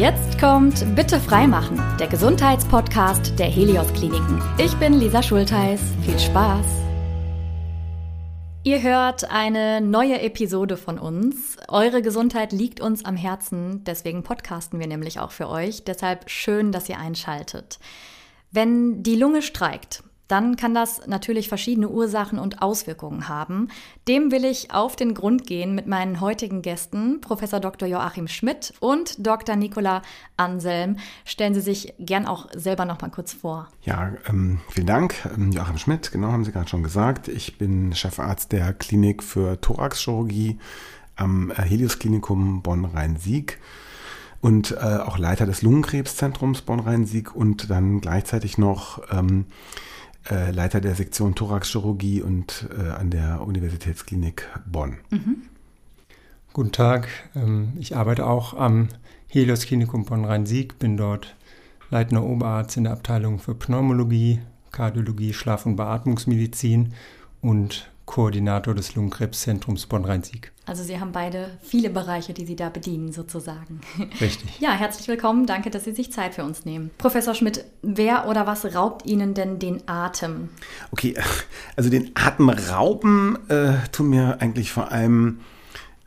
[0.00, 4.40] Jetzt kommt Bitte freimachen, der Gesundheitspodcast der Helios Kliniken.
[4.56, 5.78] Ich bin Lisa Schultheiß.
[6.06, 6.64] Viel Spaß!
[8.64, 11.58] Ihr hört eine neue Episode von uns.
[11.68, 15.84] Eure Gesundheit liegt uns am Herzen, deswegen podcasten wir nämlich auch für euch.
[15.84, 17.78] Deshalb schön, dass ihr einschaltet.
[18.50, 23.68] Wenn die Lunge streikt, dann kann das natürlich verschiedene Ursachen und Auswirkungen haben.
[24.06, 27.88] Dem will ich auf den Grund gehen mit meinen heutigen Gästen, Professor Dr.
[27.88, 29.56] Joachim Schmidt und Dr.
[29.56, 30.02] Nicola
[30.36, 30.98] Anselm.
[31.24, 33.68] Stellen Sie sich gern auch selber noch mal kurz vor.
[33.82, 35.14] Ja, ähm, vielen Dank.
[35.34, 37.26] Ähm, Joachim Schmidt, genau haben Sie gerade schon gesagt.
[37.26, 40.58] Ich bin Chefarzt der Klinik für Thoraxchirurgie
[41.16, 43.58] am Helios Klinikum Bonn-Rhein-Sieg
[44.40, 49.46] und äh, auch Leiter des Lungenkrebszentrums Bonn-Rhein-Sieg und dann gleichzeitig noch ähm,
[50.28, 54.98] äh, Leiter der Sektion Thoraxchirurgie und äh, an der Universitätsklinik Bonn.
[55.10, 55.42] Mhm.
[56.52, 58.88] Guten Tag, ähm, ich arbeite auch am
[59.28, 61.36] Helios Klinikum Bonn-Rhein-Sieg, bin dort
[61.90, 64.40] leitender Oberarzt in der Abteilung für Pneumologie,
[64.72, 66.92] Kardiologie, Schlaf- und Beatmungsmedizin
[67.40, 70.50] und Koordinator des Lungenkrebszentrums Bonn-Rhein-Sieg.
[70.66, 73.82] Also Sie haben beide viele Bereiche, die Sie da bedienen, sozusagen.
[74.20, 74.58] Richtig.
[74.58, 75.46] Ja, herzlich willkommen.
[75.46, 76.90] Danke, dass Sie sich Zeit für uns nehmen.
[76.98, 80.48] Professor Schmidt, wer oder was raubt Ihnen denn den Atem?
[80.90, 81.14] Okay,
[81.76, 85.38] also den Atem rauben äh, tun mir eigentlich vor allem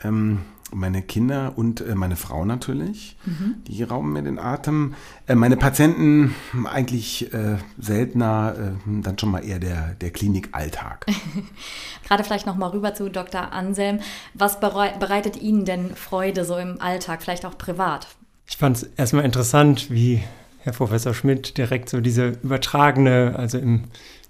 [0.03, 0.41] ähm,
[0.73, 3.15] meine Kinder und äh, meine Frau natürlich.
[3.25, 3.55] Mhm.
[3.67, 4.95] Die rauben mir den Atem.
[5.27, 6.35] Äh, meine Patienten
[6.65, 11.05] eigentlich äh, seltener, äh, dann schon mal eher der, der Klinikalltag.
[12.07, 13.51] Gerade vielleicht noch mal rüber zu Dr.
[13.51, 13.99] Anselm.
[14.33, 18.07] Was bereitet Ihnen denn Freude so im Alltag, vielleicht auch privat?
[18.47, 20.23] Ich fand es erstmal interessant, wie
[20.59, 23.85] Herr Professor Schmidt direkt so diese übertragene, also im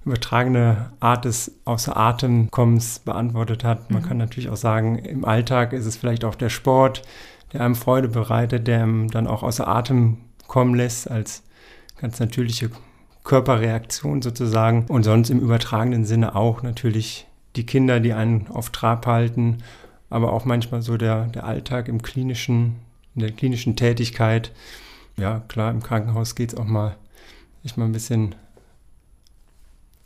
[0.06, 3.90] übertragene Art des Außer Atemkommens beantwortet hat.
[3.92, 4.08] Man mhm.
[4.08, 7.04] kann natürlich auch sagen, im Alltag ist es vielleicht auch der Sport,
[7.54, 11.44] der einem Freude bereitet, der einem dann auch außer Atem kommen lässt als
[12.00, 12.70] ganz natürliche
[13.24, 14.86] Körperreaktion sozusagen.
[14.88, 19.60] Und sonst im übertragenen Sinne auch natürlich die Kinder, die einen auf Trab halten,
[20.10, 22.76] aber auch manchmal so der, der Alltag im klinischen,
[23.16, 24.52] in der klinischen Tätigkeit.
[25.18, 26.96] Ja, klar, im Krankenhaus geht es auch mal,
[27.64, 28.36] ich mal ein bisschen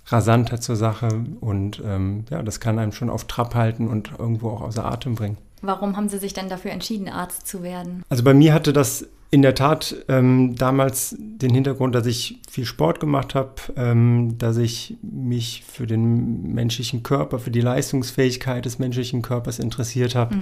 [0.08, 1.10] rasanter zur Sache
[1.42, 5.16] und ähm, ja, das kann einem schon auf Trab halten und irgendwo auch außer Atem
[5.16, 5.38] bringen.
[5.62, 8.04] Warum haben Sie sich denn dafür entschieden, Arzt zu werden?
[8.10, 12.64] Also bei mir hatte das in der Tat ähm, damals den Hintergrund, dass ich viel
[12.64, 18.80] Sport gemacht habe, ähm, dass ich mich für den menschlichen Körper, für die Leistungsfähigkeit des
[18.80, 20.42] menschlichen Körpers interessiert habe mhm.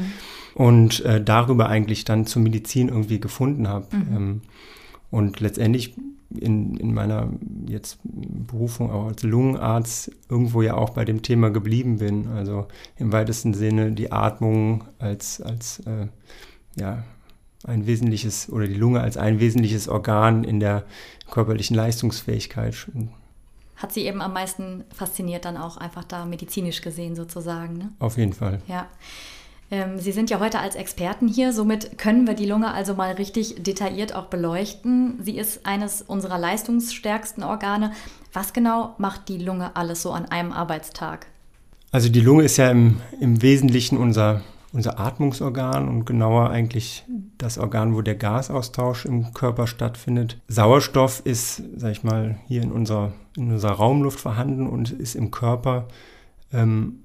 [0.54, 3.88] und äh, darüber eigentlich dann zur Medizin irgendwie gefunden habe.
[3.96, 4.16] Mhm.
[4.16, 4.42] Ähm,
[5.10, 5.96] und letztendlich
[6.40, 7.30] in, in meiner
[7.68, 12.28] jetzt Berufung auch als Lungenarzt irgendwo ja auch bei dem Thema geblieben bin.
[12.28, 12.68] Also
[12.98, 16.08] im weitesten Sinne die Atmung als, als äh,
[16.76, 17.04] ja,
[17.64, 20.84] ein wesentliches oder die Lunge als ein wesentliches Organ in der
[21.30, 22.76] körperlichen Leistungsfähigkeit.
[23.76, 27.78] Hat sie eben am meisten fasziniert, dann auch einfach da medizinisch gesehen sozusagen.
[27.78, 27.92] Ne?
[28.00, 28.62] Auf jeden Fall.
[28.68, 28.88] Ja.
[29.76, 33.12] Ähm, Sie sind ja heute als Experten hier, somit können wir die Lunge also mal
[33.14, 35.20] richtig detailliert auch beleuchten.
[35.22, 37.92] Sie ist eines unserer leistungsstärksten Organe.
[38.32, 41.28] Was genau macht die Lunge alles so an einem Arbeitstag?
[41.92, 44.42] Also die Lunge ist ja im, im Wesentlichen unser,
[44.72, 47.04] unser Atmungsorgan und genauer eigentlich
[47.38, 50.40] das Organ, wo der Gasaustausch im Körper stattfindet.
[50.48, 55.32] Sauerstoff ist, sag ich mal, hier in unserer, in unserer Raumluft vorhanden und ist im
[55.32, 55.88] Körper
[56.54, 57.00] ähm,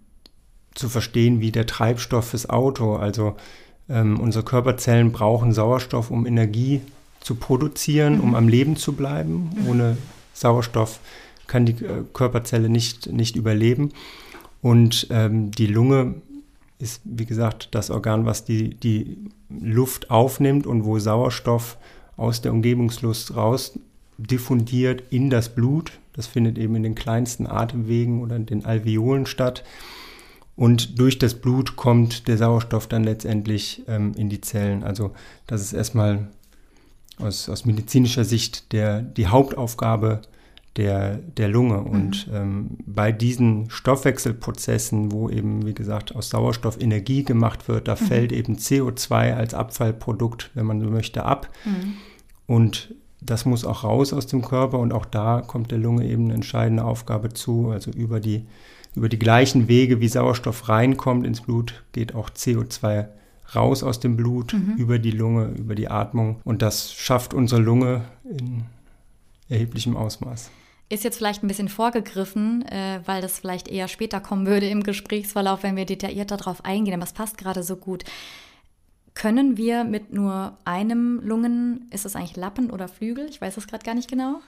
[0.74, 2.96] zu verstehen wie der Treibstoff fürs Auto.
[2.96, 3.36] Also
[3.88, 6.80] ähm, unsere Körperzellen brauchen Sauerstoff, um Energie
[7.20, 8.20] zu produzieren, mhm.
[8.20, 9.50] um am Leben zu bleiben.
[9.54, 9.68] Mhm.
[9.68, 9.96] Ohne
[10.32, 11.00] Sauerstoff
[11.46, 13.90] kann die äh, Körperzelle nicht, nicht überleben.
[14.62, 16.14] Und ähm, die Lunge
[16.78, 21.76] ist, wie gesagt, das Organ, was die, die Luft aufnimmt und wo Sauerstoff
[22.16, 23.78] aus der Umgebungsluft raus
[24.18, 25.92] diffundiert in das Blut.
[26.12, 29.64] Das findet eben in den kleinsten Atemwegen oder in den Alveolen statt.
[30.60, 34.84] Und durch das Blut kommt der Sauerstoff dann letztendlich ähm, in die Zellen.
[34.84, 35.12] Also
[35.46, 36.28] das ist erstmal
[37.16, 40.20] aus, aus medizinischer Sicht der, die Hauptaufgabe
[40.76, 41.80] der, der Lunge.
[41.80, 42.34] Und mhm.
[42.34, 48.04] ähm, bei diesen Stoffwechselprozessen, wo eben, wie gesagt, aus Sauerstoff Energie gemacht wird, da mhm.
[48.04, 51.48] fällt eben CO2 als Abfallprodukt, wenn man so möchte, ab.
[51.64, 51.94] Mhm.
[52.46, 56.24] Und das muss auch raus aus dem Körper und auch da kommt der Lunge eben
[56.24, 58.44] eine entscheidende Aufgabe zu, also über die
[58.94, 63.06] über die gleichen Wege, wie Sauerstoff reinkommt ins Blut, geht auch CO2
[63.54, 64.74] raus aus dem Blut, mhm.
[64.76, 66.40] über die Lunge, über die Atmung.
[66.44, 68.64] Und das schafft unsere Lunge in
[69.48, 70.50] erheblichem Ausmaß.
[70.88, 74.82] Ist jetzt vielleicht ein bisschen vorgegriffen, äh, weil das vielleicht eher später kommen würde im
[74.82, 78.04] Gesprächsverlauf, wenn wir detailliert darauf eingehen, aber es passt gerade so gut.
[79.14, 83.26] können wir mit nur einem Lungen, ist das eigentlich Lappen oder Flügel?
[83.28, 84.40] Ich weiß das gerade gar nicht genau.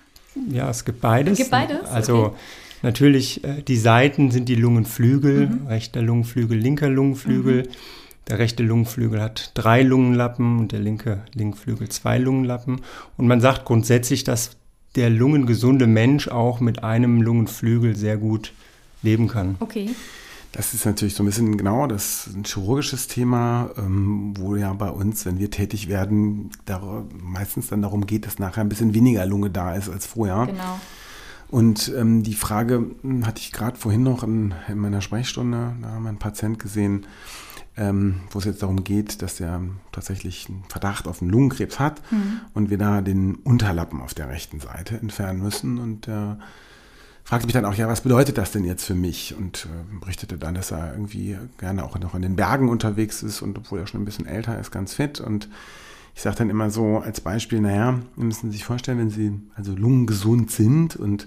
[0.50, 1.32] Ja, es gibt beides.
[1.32, 1.84] Es gibt beides?
[1.90, 2.36] Also Okay.
[2.82, 5.66] Natürlich, äh, die Seiten sind die Lungenflügel, Mhm.
[5.66, 7.68] rechter Lungenflügel, linker Lungenflügel.
[8.28, 12.80] Der rechte Lungenflügel hat drei Lungenlappen und der linke Lungenflügel zwei Lungenlappen.
[13.16, 14.52] Und man sagt grundsätzlich, dass
[14.94, 18.52] der lungengesunde Mensch auch mit einem Lungenflügel sehr gut
[19.02, 19.56] leben kann.
[19.58, 19.90] Okay.
[20.52, 24.72] Das ist natürlich so ein bisschen genau das ist ein chirurgisches Thema, ähm, wo ja
[24.74, 28.92] bei uns, wenn wir tätig werden, dar meistens dann darum geht, dass nachher ein bisschen
[28.94, 30.44] weniger Lunge da ist als vorher.
[30.46, 30.78] Genau.
[31.52, 35.88] Und ähm, die Frage hm, hatte ich gerade vorhin noch in, in meiner Sprechstunde, da
[35.88, 37.06] haben wir einen Patient gesehen,
[37.76, 39.60] ähm, wo es jetzt darum geht, dass er
[39.92, 42.00] tatsächlich einen Verdacht auf einen Lungenkrebs hat
[42.54, 45.78] und wir da den Unterlappen auf der rechten Seite entfernen müssen.
[45.78, 46.38] Und der
[47.22, 49.34] fragte mich dann auch, ja, was bedeutet das denn jetzt für mich?
[49.36, 53.42] Und äh, berichtete dann, dass er irgendwie gerne auch noch in den Bergen unterwegs ist
[53.42, 55.20] und obwohl er schon ein bisschen älter ist, ganz fit.
[55.20, 55.50] Und
[56.14, 59.74] ich sage dann immer so als Beispiel, naja, Sie müssen sich vorstellen, wenn Sie also
[59.74, 61.26] lungengesund sind und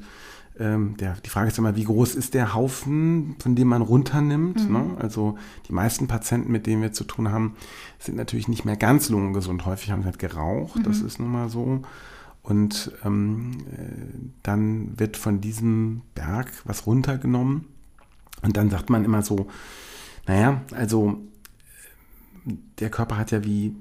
[0.58, 4.70] ähm, der, die Frage ist immer, wie groß ist der Haufen, von dem man runternimmt?
[4.70, 4.96] Ne?
[5.00, 5.38] Also
[5.68, 7.56] die meisten Patienten, mit denen wir zu tun haben,
[8.00, 9.66] sind natürlich nicht mehr ganz lungengesund.
[9.66, 11.82] Häufig haben sie halt geraucht, das ist nun mal so.
[12.42, 17.66] Und ähm, äh, dann wird von diesem Berg was runtergenommen.
[18.44, 19.48] Und dann sagt man immer so,
[20.28, 21.18] naja, also
[22.80, 23.76] der Körper hat ja wie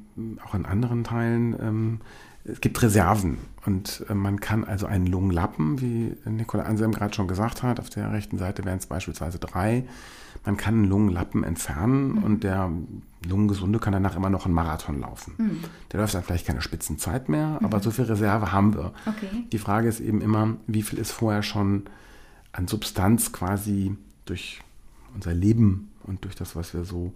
[0.45, 2.01] auch in anderen Teilen, ähm,
[2.45, 3.39] es gibt Reserven.
[3.65, 7.91] Und äh, man kann also einen Lungenlappen, wie Nicola Anselm gerade schon gesagt hat, auf
[7.91, 9.85] der rechten Seite wären es beispielsweise drei.
[10.45, 12.71] Man kann einen Lungenlappen entfernen und der
[13.27, 15.63] Lungengesunde kann danach immer noch einen Marathon laufen.
[15.91, 18.93] Der läuft dann vielleicht keine Spitzenzeit mehr, aber so viel Reserve haben wir.
[19.07, 19.47] Okay.
[19.51, 21.85] Die Frage ist eben immer, wie viel ist vorher schon
[22.53, 23.97] an Substanz quasi
[24.27, 24.61] durch
[25.15, 27.15] unser Leben und durch das, was wir so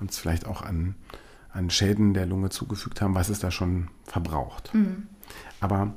[0.00, 0.94] uns vielleicht auch an,
[1.50, 4.70] an Schäden der Lunge zugefügt haben, was ist da schon verbraucht.
[5.60, 5.94] Aber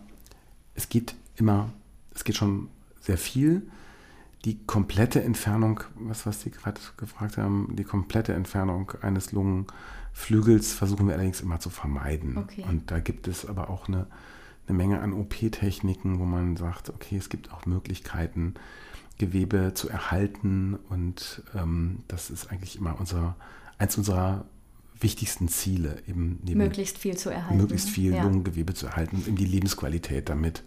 [0.75, 1.69] es geht immer,
[2.13, 2.69] es geht schon
[3.01, 3.69] sehr viel.
[4.45, 11.07] Die komplette Entfernung, was, was Sie gerade gefragt haben, die komplette Entfernung eines Lungenflügels versuchen
[11.07, 12.37] wir allerdings immer zu vermeiden.
[12.37, 12.63] Okay.
[12.67, 14.07] Und da gibt es aber auch eine,
[14.67, 18.53] eine Menge an OP-Techniken, wo man sagt, okay, es gibt auch Möglichkeiten,
[19.17, 20.75] Gewebe zu erhalten.
[20.87, 23.35] Und ähm, das ist eigentlich immer unser,
[23.79, 24.45] eins unserer
[24.99, 27.57] wichtigsten Ziele, eben neben Möglichst viel zu erhalten.
[27.57, 28.23] möglichst viel ja.
[28.23, 30.63] Lungengewebe zu erhalten und eben die Lebensqualität damit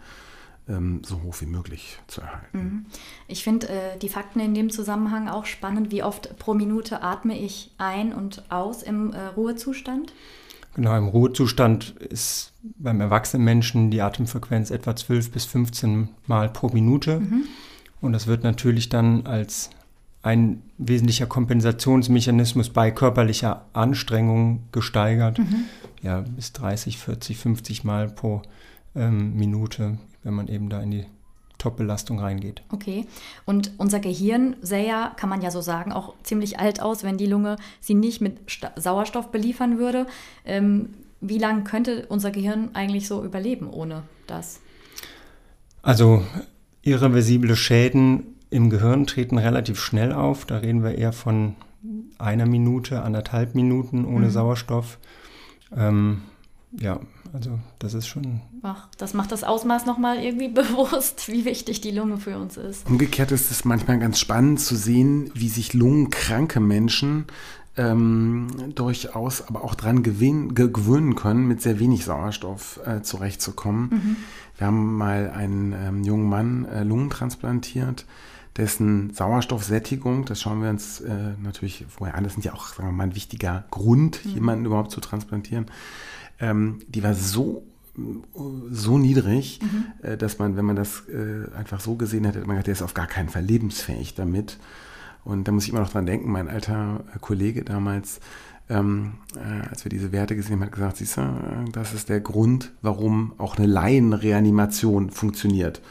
[0.68, 2.86] ähm, so hoch wie möglich zu erhalten.
[3.28, 5.90] Ich finde äh, die Fakten in dem Zusammenhang auch spannend.
[5.90, 10.14] Wie oft pro Minute atme ich ein und aus im äh, Ruhezustand?
[10.74, 16.68] Genau, im Ruhezustand ist beim erwachsenen Menschen die Atemfrequenz etwa 12 bis 15 Mal pro
[16.68, 17.20] Minute.
[18.00, 19.68] Und das wird natürlich dann als
[20.22, 25.38] ein wesentlicher Kompensationsmechanismus bei körperlicher Anstrengung gesteigert.
[26.02, 28.42] Ja, bis 30, 40, 50 Mal pro
[28.94, 31.06] ähm, Minute, wenn man eben da in die
[31.58, 32.62] Top-Belastung reingeht.
[32.72, 33.06] Okay.
[33.44, 37.18] Und unser Gehirn sähe ja, kann man ja so sagen, auch ziemlich alt aus, wenn
[37.18, 40.06] die Lunge sie nicht mit Sta Sauerstoff beliefern würde.
[40.44, 40.90] Ähm,
[41.20, 44.60] wie lange könnte unser Gehirn eigentlich so überleben ohne das?
[45.82, 46.24] Also
[46.82, 50.44] irreversible Schäden im Gehirn treten relativ schnell auf.
[50.44, 51.56] Da reden wir eher von
[52.18, 54.98] einer Minute, anderthalb Minuten ohne Sauerstoff.
[55.74, 56.22] Ähm,
[56.78, 57.00] ja,
[57.32, 58.40] also das ist schon.
[58.62, 62.86] Ach, das macht das Ausmaß nochmal irgendwie bewusst, wie wichtig die Lunge für uns ist.
[62.88, 67.26] Umgekehrt ist es manchmal ganz spannend zu sehen, wie sich lungenkranke Menschen
[67.76, 74.18] ähm, durchaus aber auch dran gewöhnen, ge gewöhnen können, mit sehr wenig Sauerstoff äh, zurechtzukommen.
[74.58, 78.04] Wir haben mal einen ähm, jungen Mann äh, Lungen transplantiert,
[78.56, 82.88] dessen Sauerstoffsättigung, das schauen wir uns äh, natürlich vorher an, das sind ja auch sagen
[82.88, 85.66] wir mal, ein wichtiger Grund, jemanden überhaupt zu transplantieren,
[86.38, 87.64] ähm, die war so
[88.70, 89.60] so niedrig,
[90.02, 92.82] äh, dass man, wenn man das äh, einfach so gesehen hätte, man gedacht, der ist
[92.82, 94.58] auf gar keinen Fall lebensfähig damit.
[95.24, 98.20] Und da muss ich immer noch dran denken, mein alter äh, Kollege damals,
[98.68, 102.08] ähm, äh, als wir diese Werte gesehen haben, hat gesagt, siehst du, äh, das ist
[102.08, 105.82] der Grund, warum auch eine Laienreanimation funktioniert.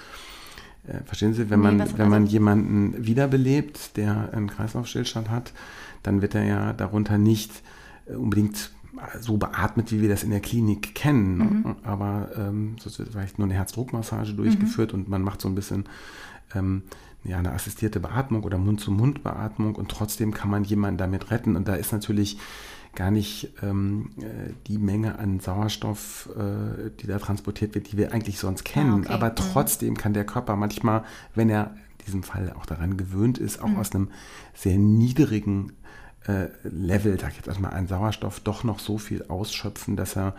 [0.88, 5.54] Äh, verstehen Sie, wenn Nee, man, was- wenn man jemanden wiederbelebt, der einen Kreislaufstillstand hat,
[6.04, 7.52] dann wird er ja darunter nicht
[8.08, 8.72] äh, unbedingt
[9.20, 11.38] so beatmet, wie wir das in der Klinik kennen.
[11.38, 11.76] ne?
[11.84, 15.86] Aber ähm, wird vielleicht nur eine Herzdruckmassage durchgeführt und man macht so ein bisschen
[16.54, 16.84] ähm,
[17.24, 21.56] ja, eine assistierte Beatmung oder Mund-zu-Mund-Beatmung und trotzdem kann man jemanden damit retten.
[21.56, 22.38] Und da ist natürlich
[22.96, 28.14] gar nicht ähm, äh, die Menge an Sauerstoff, äh, die da transportiert wird, die wir
[28.14, 29.02] eigentlich sonst kennen.
[29.06, 29.14] okay.
[29.14, 29.36] Aber Mhm.
[29.36, 31.04] trotzdem kann der Körper manchmal,
[31.36, 33.78] wenn er in diesem Fall auch daran gewöhnt ist, auch Mhm.
[33.78, 34.10] aus einem
[34.54, 35.74] sehr niedrigen
[36.28, 40.36] äh, Level, sag ich jetzt erstmal, an Sauerstoff doch noch so viel ausschöpfen, dass er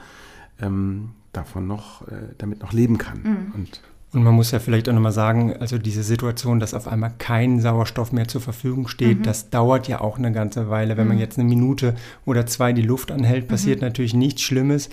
[0.60, 3.22] ähm, davon noch, äh, damit noch leben kann.
[3.22, 3.52] Mhm.
[3.54, 3.80] Und
[4.12, 7.60] und man muss ja vielleicht auch nochmal sagen, also diese Situation, dass auf einmal kein
[7.60, 9.22] Sauerstoff mehr zur Verfügung steht, mhm.
[9.22, 10.96] das dauert ja auch eine ganze Weile.
[10.96, 11.12] Wenn mhm.
[11.12, 11.94] man jetzt eine Minute
[12.26, 13.86] oder zwei die Luft anhält, passiert mhm.
[13.86, 14.90] natürlich nichts Schlimmes.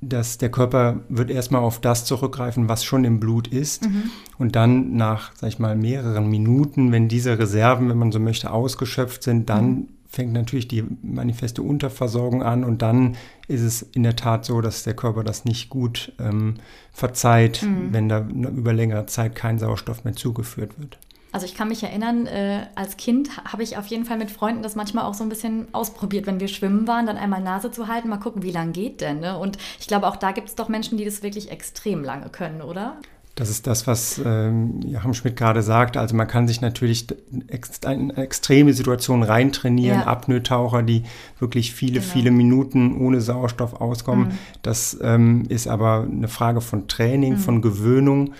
[0.00, 3.88] Dass der Körper wird erstmal auf das zurückgreifen, was schon im Blut ist.
[3.88, 4.10] Mhm.
[4.38, 8.52] Und dann nach, sag ich mal, mehreren Minuten, wenn diese Reserven, wenn man so möchte,
[8.52, 14.02] ausgeschöpft sind, dann mhm fängt natürlich die manifeste Unterversorgung an und dann ist es in
[14.02, 16.54] der Tat so, dass der Körper das nicht gut ähm,
[16.92, 17.92] verzeiht, mhm.
[17.92, 20.98] wenn da über längere Zeit kein Sauerstoff mehr zugeführt wird.
[21.30, 24.62] Also ich kann mich erinnern, äh, als Kind habe ich auf jeden Fall mit Freunden
[24.62, 27.86] das manchmal auch so ein bisschen ausprobiert, wenn wir schwimmen waren, dann einmal Nase zu
[27.86, 29.20] halten, mal gucken, wie lange geht denn.
[29.20, 29.38] Ne?
[29.38, 32.62] Und ich glaube, auch da gibt es doch Menschen, die das wirklich extrem lange können,
[32.62, 32.96] oder?
[33.38, 35.96] Das ist das, was ähm, Joachim Schmidt gerade sagt.
[35.96, 40.06] Also man kann sich natürlich in extreme Situationen reintrainieren, ja.
[40.08, 41.04] Apnoe-Taucher, die
[41.38, 42.12] wirklich viele, genau.
[42.12, 44.30] viele Minuten ohne Sauerstoff auskommen.
[44.30, 44.38] Mhm.
[44.62, 47.38] Das ähm, ist aber eine Frage von Training, mhm.
[47.38, 48.34] von Gewöhnung.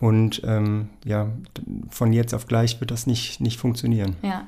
[0.00, 1.26] Und ähm, ja,
[1.90, 4.16] von jetzt auf gleich wird das nicht, nicht funktionieren.
[4.22, 4.46] Ja.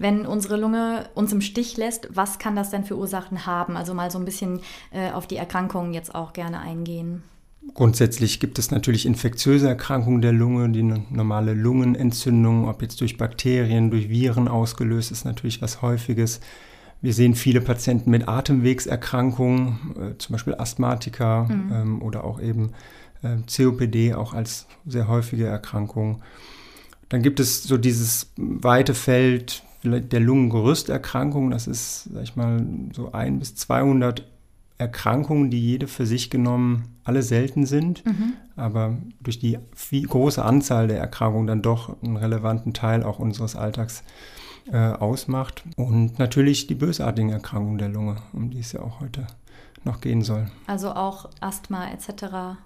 [0.00, 3.76] Wenn unsere Lunge uns im Stich lässt, was kann das denn für Ursachen haben?
[3.76, 4.58] Also mal so ein bisschen
[4.90, 7.22] äh, auf die Erkrankungen jetzt auch gerne eingehen.
[7.74, 13.90] Grundsätzlich gibt es natürlich infektiöse Erkrankungen der Lunge, die normale Lungenentzündung, ob jetzt durch Bakterien,
[13.90, 16.40] durch Viren ausgelöst, ist natürlich was Häufiges.
[17.00, 21.72] Wir sehen viele Patienten mit Atemwegserkrankungen, äh, zum Beispiel Asthmatiker mhm.
[21.72, 22.72] ähm, oder auch eben
[23.22, 26.22] äh, COPD, auch als sehr häufige Erkrankung.
[27.08, 31.50] Dann gibt es so dieses weite Feld der Lungengerüsterkrankungen.
[31.50, 34.24] Das ist, sag ich mal, so ein bis 200
[34.82, 38.34] Erkrankungen, die jede für sich genommen alle selten sind, mhm.
[38.56, 39.58] aber durch die
[39.90, 44.02] große Anzahl der Erkrankungen dann doch einen relevanten Teil auch unseres Alltags
[44.70, 45.64] äh, ausmacht.
[45.76, 49.26] Und natürlich die bösartigen Erkrankungen der Lunge, um die es ja auch heute
[49.84, 50.46] noch gehen soll.
[50.66, 52.58] Also auch Asthma etc.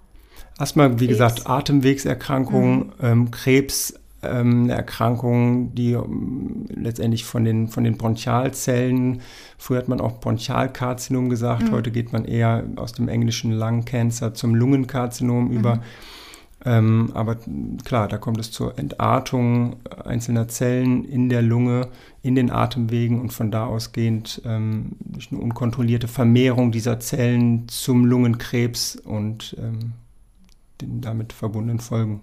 [0.57, 1.09] Asthma, wie Krebs.
[1.09, 2.93] gesagt, Atemwegserkrankungen, mhm.
[3.01, 3.93] ähm, Krebs,
[4.23, 9.21] ähm, eine Erkrankung, die ähm, letztendlich von den, von den Bronchialzellen,
[9.57, 11.71] früher hat man auch Bronchialkarzinom gesagt, mhm.
[11.71, 15.51] heute geht man eher aus dem englischen Lung Cancer zum Lungenkarzinom mhm.
[15.51, 15.81] über.
[16.65, 17.37] Ähm, aber
[17.85, 21.87] klar, da kommt es zur Entartung einzelner Zellen in der Lunge,
[22.23, 28.05] in den Atemwegen und von da ausgehend ähm, durch eine unkontrollierte Vermehrung dieser Zellen zum
[28.05, 29.93] Lungenkrebs und ähm,
[30.81, 32.21] den damit verbundenen Folgen.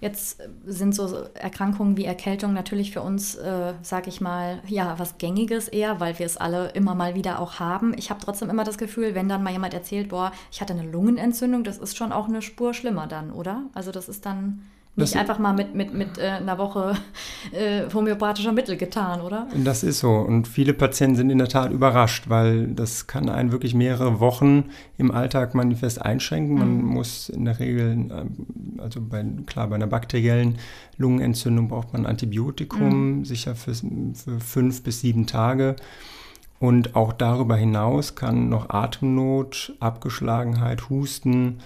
[0.00, 5.18] Jetzt sind so Erkrankungen wie Erkältung natürlich für uns, äh, sage ich mal, ja, was
[5.18, 7.92] Gängiges eher, weil wir es alle immer mal wieder auch haben.
[7.96, 10.90] Ich habe trotzdem immer das Gefühl, wenn dann mal jemand erzählt, boah, ich hatte eine
[10.90, 13.64] Lungenentzündung, das ist schon auch eine Spur schlimmer dann, oder?
[13.74, 14.62] Also das ist dann
[15.00, 16.94] nicht einfach mal mit, mit, mit äh, einer Woche
[17.52, 19.46] äh, homöopathischer Mittel getan, oder?
[19.64, 20.10] Das ist so.
[20.10, 24.70] Und viele Patienten sind in der Tat überrascht, weil das kann einen wirklich mehrere Wochen
[24.98, 26.58] im Alltag manifest einschränken.
[26.58, 26.84] Man mhm.
[26.84, 30.58] muss in der Regel, äh, also bei, klar, bei einer bakteriellen
[30.96, 33.24] Lungenentzündung braucht man Antibiotikum, mhm.
[33.24, 35.76] sicher für, für fünf bis sieben Tage.
[36.60, 41.60] Und auch darüber hinaus kann noch Atemnot, Abgeschlagenheit, Husten,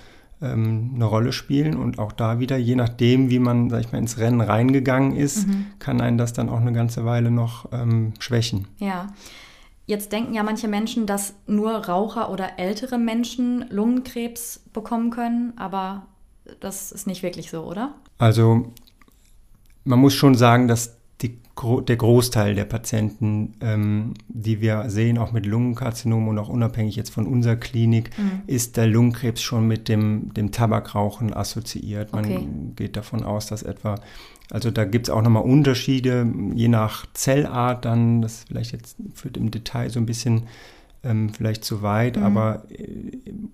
[0.44, 1.76] ähm, eine Rolle spielen.
[1.76, 5.48] Und auch da wieder, je nachdem, wie man, sag ich mal, ins Rennen reingegangen ist,
[5.48, 5.66] mhm.
[5.78, 8.68] kann einen das dann auch eine ganze Weile noch ähm, schwächen.
[8.78, 9.08] Ja.
[9.86, 16.06] Jetzt denken ja manche Menschen, dass nur Raucher oder ältere Menschen Lungenkrebs bekommen können, aber
[16.60, 17.94] das ist nicht wirklich so, oder?
[18.16, 18.72] Also
[19.84, 20.96] man muss schon sagen, dass
[21.62, 27.10] der Großteil der Patienten, ähm, die wir sehen, auch mit Lungenkarzinom und auch unabhängig jetzt
[27.10, 28.42] von unserer Klinik, mhm.
[28.46, 32.12] ist der Lungenkrebs schon mit dem, dem Tabakrauchen assoziiert.
[32.12, 32.48] Man okay.
[32.76, 33.96] geht davon aus, dass etwa,
[34.50, 39.36] also da gibt es auch nochmal Unterschiede, je nach Zellart dann, das vielleicht jetzt führt
[39.36, 40.48] im Detail so ein bisschen
[41.04, 42.22] ähm, vielleicht zu weit, mhm.
[42.22, 43.12] aber äh,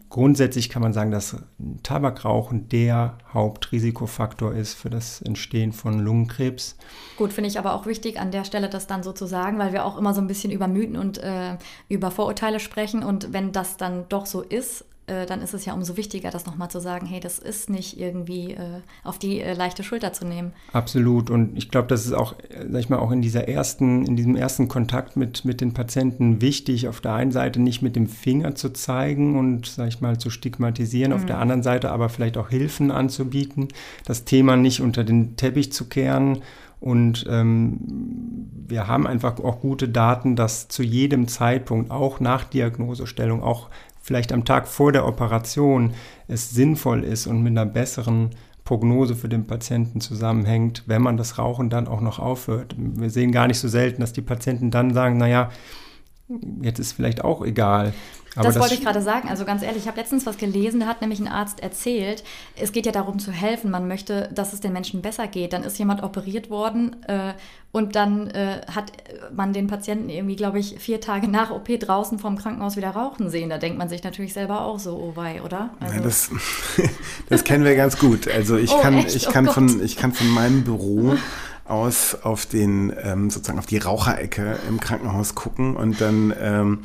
[0.08, 1.36] grundsätzlich kann man sagen, dass
[1.82, 6.76] Tabakrauchen der Hauptrisikofaktor ist für das Entstehen von Lungenkrebs.
[7.16, 9.72] Gut, finde ich aber auch wichtig an der Stelle, das dann so zu sagen, weil
[9.72, 11.56] wir auch immer so ein bisschen über Mythen und äh,
[11.88, 15.74] über Vorurteile sprechen und wenn das dann doch so ist, äh, dann ist es ja
[15.74, 19.54] umso wichtiger, das nochmal zu sagen, hey, das ist nicht irgendwie äh, auf die äh,
[19.54, 20.52] leichte Schulter zu nehmen.
[20.72, 21.30] Absolut.
[21.30, 22.34] Und ich glaube, das ist auch,
[22.70, 26.40] sag ich mal, auch in dieser ersten, in diesem ersten Kontakt mit, mit den Patienten
[26.40, 30.18] wichtig, auf der einen Seite nicht mit dem Finger zu zeigen und, sag ich mal,
[30.18, 31.18] zu stigmatisieren, mhm.
[31.18, 33.68] auf der anderen Seite aber vielleicht auch Hilfen anzubieten,
[34.04, 36.42] das Thema nicht unter den Teppich zu kehren
[36.80, 37.78] und ähm,
[38.66, 43.68] wir haben einfach auch gute Daten, dass zu jedem Zeitpunkt, auch nach Diagnosestellung, auch
[44.10, 45.92] vielleicht am Tag vor der Operation
[46.26, 48.30] es sinnvoll ist und mit einer besseren
[48.64, 52.74] Prognose für den Patienten zusammenhängt, wenn man das Rauchen dann auch noch aufhört.
[52.76, 55.50] Wir sehen gar nicht so selten, dass die Patienten dann sagen, naja,
[56.60, 57.92] jetzt ist vielleicht auch egal.
[58.34, 59.28] Das, das wollte ich gerade sagen.
[59.28, 62.22] Also ganz ehrlich, ich habe letztens was gelesen, da hat nämlich ein Arzt erzählt,
[62.56, 63.70] es geht ja darum zu helfen.
[63.70, 65.52] Man möchte, dass es den Menschen besser geht.
[65.52, 67.34] Dann ist jemand operiert worden äh,
[67.72, 68.92] und dann äh, hat
[69.34, 73.30] man den Patienten irgendwie, glaube ich, vier Tage nach OP draußen vom Krankenhaus wieder rauchen
[73.30, 73.50] sehen.
[73.50, 75.70] Da denkt man sich natürlich selber auch so, oh wei, oder?
[75.80, 76.30] Also ja, das,
[77.28, 78.28] das kennen wir ganz gut.
[78.28, 81.16] Also ich oh, kann, ich kann oh von, ich kann von meinem Büro
[81.64, 86.84] aus auf den ähm, sozusagen auf die Raucherecke im Krankenhaus gucken und dann ähm,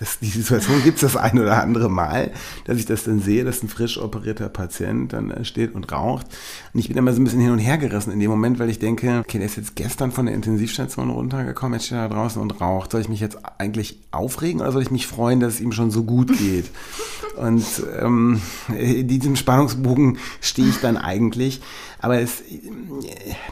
[0.00, 2.32] das, die Situation gibt es das ein oder andere Mal,
[2.64, 6.26] dass ich das dann sehe, dass ein frisch operierter Patient dann äh, steht und raucht.
[6.72, 8.70] Und ich bin immer so ein bisschen hin und her gerissen in dem Moment, weil
[8.70, 12.14] ich denke, okay, der ist jetzt gestern von der Intensivstation runtergekommen, jetzt steht er da
[12.14, 12.92] draußen und raucht.
[12.92, 15.90] Soll ich mich jetzt eigentlich aufregen oder soll ich mich freuen, dass es ihm schon
[15.90, 16.70] so gut geht?
[17.36, 17.64] und
[18.00, 18.40] ähm,
[18.76, 21.60] in diesem Spannungsbogen stehe ich dann eigentlich.
[22.02, 22.42] Aber es,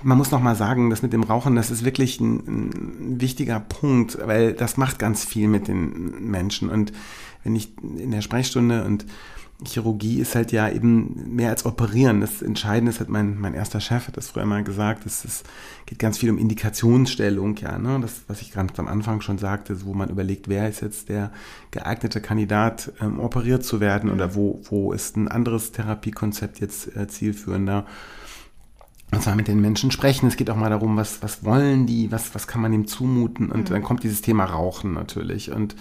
[0.03, 3.61] man muss noch mal sagen, das mit dem Rauchen, das ist wirklich ein, ein wichtiger
[3.61, 6.38] Punkt, weil das macht ganz viel mit den Menschen.
[6.71, 6.93] Und
[7.45, 9.07] wenn ich in der Sprechstunde und
[9.67, 12.21] Chirurgie ist halt ja eben mehr als operieren.
[12.21, 15.43] Das Entscheidende ist halt mein, mein erster Chef hat das früher mal gesagt, es, es
[15.85, 17.99] geht ganz viel um Indikationsstellung, ja, ne?
[18.01, 21.33] Das, was ich ganz am Anfang schon sagte, wo man überlegt, wer ist jetzt der
[21.73, 27.09] geeignete Kandidat, ähm, operiert zu werden oder wo, wo ist ein anderes Therapiekonzept jetzt äh,
[27.09, 27.85] zielführender.
[29.11, 30.29] Und zwar mit den Menschen sprechen.
[30.29, 33.51] Es geht auch mal darum, was, was wollen die, was, was kann man ihm zumuten.
[33.51, 33.73] Und mhm.
[33.73, 35.51] dann kommt dieses Thema Rauchen natürlich.
[35.51, 35.75] Und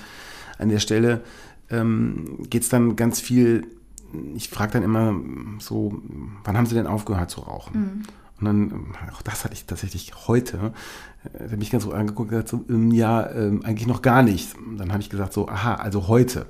[0.58, 1.22] an der Stelle
[1.70, 3.68] ähm, geht es dann ganz viel,
[4.36, 5.16] ich frage dann immer
[5.60, 6.02] so,
[6.44, 7.80] wann haben Sie denn aufgehört zu rauchen?
[7.80, 8.04] Mhm.
[8.40, 10.74] Und dann, auch das hatte ich tatsächlich heute,
[11.24, 14.02] äh, da bin ich ganz so angeguckt und gesagt, so, ähm, ja, äh, eigentlich noch
[14.02, 14.56] gar nicht.
[14.78, 16.46] Dann habe ich gesagt, so, aha, also heute.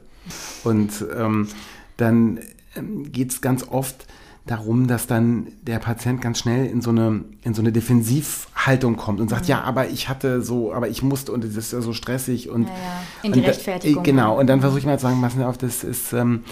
[0.64, 1.48] Und ähm,
[1.96, 2.40] dann
[2.76, 4.08] ähm, geht es ganz oft
[4.46, 7.72] darum, dass dann der Patient ganz schnell in so eine, in so eine
[8.68, 9.50] Defensivhaltung kommt und sagt, mhm.
[9.50, 12.64] ja, aber ich hatte so, aber ich musste und es ist ja so stressig und.
[12.64, 12.74] Ja, ja.
[13.24, 14.04] In die Rechtfertigung.
[14.04, 16.44] Da, genau, und dann versuche ich mal zu sagen, passen Sie auf, das ist, ähm,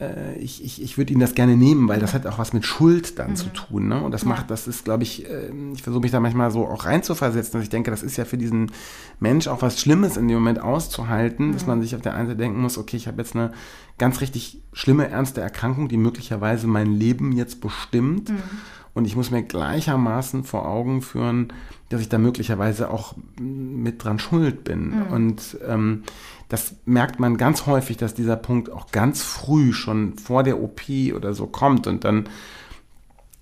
[0.00, 2.64] äh, ich, ich, ich würde Ihnen das gerne nehmen, weil das hat auch was mit
[2.64, 3.36] Schuld dann mhm.
[3.36, 3.88] zu tun.
[3.88, 4.02] Ne?
[4.02, 6.86] Und das macht, das ist, glaube ich, äh, ich versuche mich da manchmal so auch
[6.86, 8.72] reinzuversetzen, dass ich denke, das ist ja für diesen
[9.20, 11.52] Mensch auch was Schlimmes in dem Moment auszuhalten, mhm.
[11.52, 13.52] dass man sich auf der einen Seite denken muss, okay, ich habe jetzt eine
[13.98, 18.32] ganz richtig schlimme, ernste Erkrankung, die möglicherweise mein Leben jetzt bestimmt.
[18.94, 21.52] Und ich muss mir gleichermaßen vor Augen führen,
[21.88, 24.90] dass ich da möglicherweise auch mit dran schuld bin.
[24.90, 25.06] Mhm.
[25.12, 26.02] Und ähm,
[26.48, 30.82] das merkt man ganz häufig, dass dieser Punkt auch ganz früh schon vor der OP
[31.14, 31.86] oder so kommt.
[31.86, 32.28] Und dann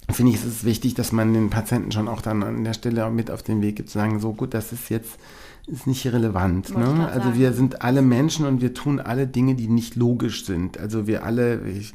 [0.09, 3.11] finde ich, ist es wichtig, dass man den Patienten schon auch dann an der Stelle
[3.11, 5.19] mit auf den Weg gibt, zu sagen, so gut, das ist jetzt
[5.67, 6.77] ist nicht relevant.
[6.77, 7.09] Ne?
[7.13, 10.79] Also wir sind alle Menschen und wir tun alle Dinge, die nicht logisch sind.
[10.79, 11.93] Also wir alle, ich,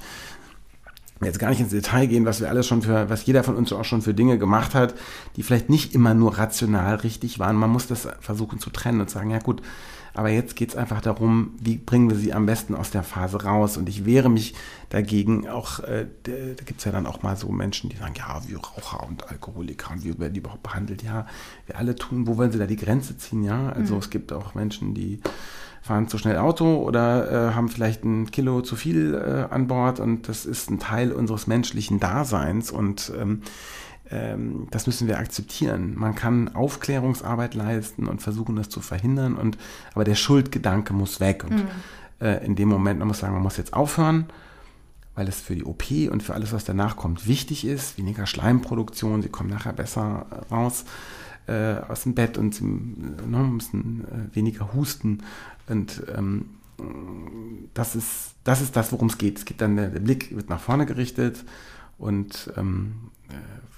[1.22, 3.72] jetzt gar nicht ins Detail gehen, was wir alles schon für, was jeder von uns
[3.72, 4.94] auch schon für Dinge gemacht hat,
[5.36, 7.56] die vielleicht nicht immer nur rational richtig waren.
[7.56, 9.62] Man muss das versuchen zu trennen und sagen, ja gut,
[10.16, 13.44] aber jetzt geht es einfach darum, wie bringen wir sie am besten aus der Phase
[13.44, 13.78] raus.
[13.78, 14.56] Und ich wehre mich
[14.90, 18.42] dagegen, auch äh, da gibt es ja dann auch mal so Menschen, die sagen, ja,
[18.48, 21.04] wie Raucher und Alkoholiker und wie werden die überhaupt behandelt?
[21.04, 21.28] Ja,
[21.66, 23.44] wir alle tun, wo wollen sie da die Grenze ziehen?
[23.44, 24.00] Ja, also mhm.
[24.00, 25.20] es gibt auch Menschen, die
[25.82, 30.00] fahren zu schnell Auto oder äh, haben vielleicht ein Kilo zu viel äh, an Bord
[30.00, 33.42] und das ist ein Teil unseres menschlichen Daseins und ähm,
[34.70, 35.96] das müssen wir akzeptieren.
[35.96, 39.58] Man kann Aufklärungsarbeit leisten und versuchen, das zu verhindern, und,
[39.94, 41.44] aber der Schuldgedanke muss weg.
[41.44, 41.68] Und mhm.
[42.22, 44.28] äh, in dem Moment, man muss sagen, man muss jetzt aufhören,
[45.16, 47.98] weil es für die OP und für alles, was danach kommt, wichtig ist.
[47.98, 50.86] Weniger Schleimproduktion, sie kommen nachher besser äh, raus
[51.48, 55.24] äh, aus dem Bett und sie ne, müssen äh, weniger husten.
[55.68, 56.50] Und ähm,
[57.74, 59.38] das ist, das ist das, worum es geht.
[59.40, 61.44] Es geht dann, der Blick wird nach vorne gerichtet
[61.98, 63.15] und ähm, äh,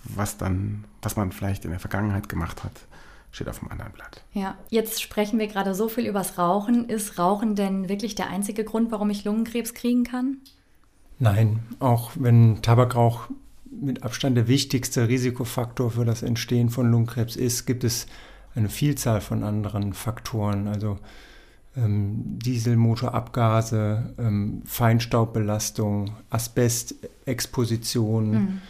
[0.04, 2.74] was dann, was man vielleicht in der Vergangenheit gemacht hat,
[3.32, 4.24] steht auf dem anderen Blatt.
[4.34, 6.90] Ja, jetzt sprechen wir gerade so viel übers Rauchen.
[6.90, 10.38] Ist Rauchen denn wirklich der einzige Grund, warum ich Lungenkrebs kriegen kann?
[11.20, 13.28] Nein, auch wenn Tabakrauch
[13.70, 18.08] mit Abstand der wichtigste Risikofaktor für das Entstehen von Lungenkrebs ist, gibt es
[18.56, 20.68] eine Vielzahl von anderen Faktoren.
[20.68, 20.98] Also
[21.76, 28.32] ähm, Dieselmotorabgase, ähm, Feinstaubbelastung, Asbestexposition.
[28.32, 28.62] Mhm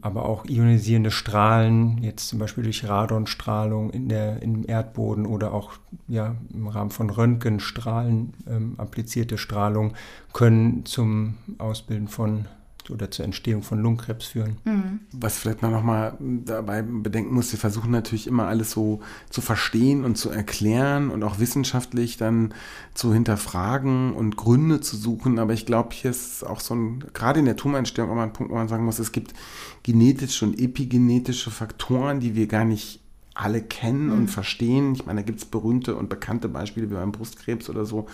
[0.00, 5.74] aber auch ionisierende Strahlen, jetzt zum Beispiel durch Radonstrahlung in der, im Erdboden oder auch
[6.08, 9.94] ja, im Rahmen von Röntgenstrahlen ähm, applizierte Strahlung,
[10.32, 12.46] können zum Ausbilden von
[12.90, 14.56] oder zur Entstehung von Lungenkrebs führen.
[14.64, 15.00] Mhm.
[15.12, 20.04] Was vielleicht man nochmal dabei bedenken muss, wir versuchen natürlich immer alles so zu verstehen
[20.04, 22.54] und zu erklären und auch wissenschaftlich dann
[22.94, 25.38] zu hinterfragen und Gründe zu suchen.
[25.38, 28.32] Aber ich glaube, hier ist auch so ein, gerade in der Tumorentstehung auch mal ein
[28.32, 29.34] Punkt, wo man sagen muss, es gibt
[29.82, 33.00] genetische und epigenetische Faktoren, die wir gar nicht
[33.38, 34.12] alle kennen mhm.
[34.12, 34.94] und verstehen.
[34.94, 38.06] Ich meine, da gibt es berühmte und bekannte Beispiele wie beim Brustkrebs oder so.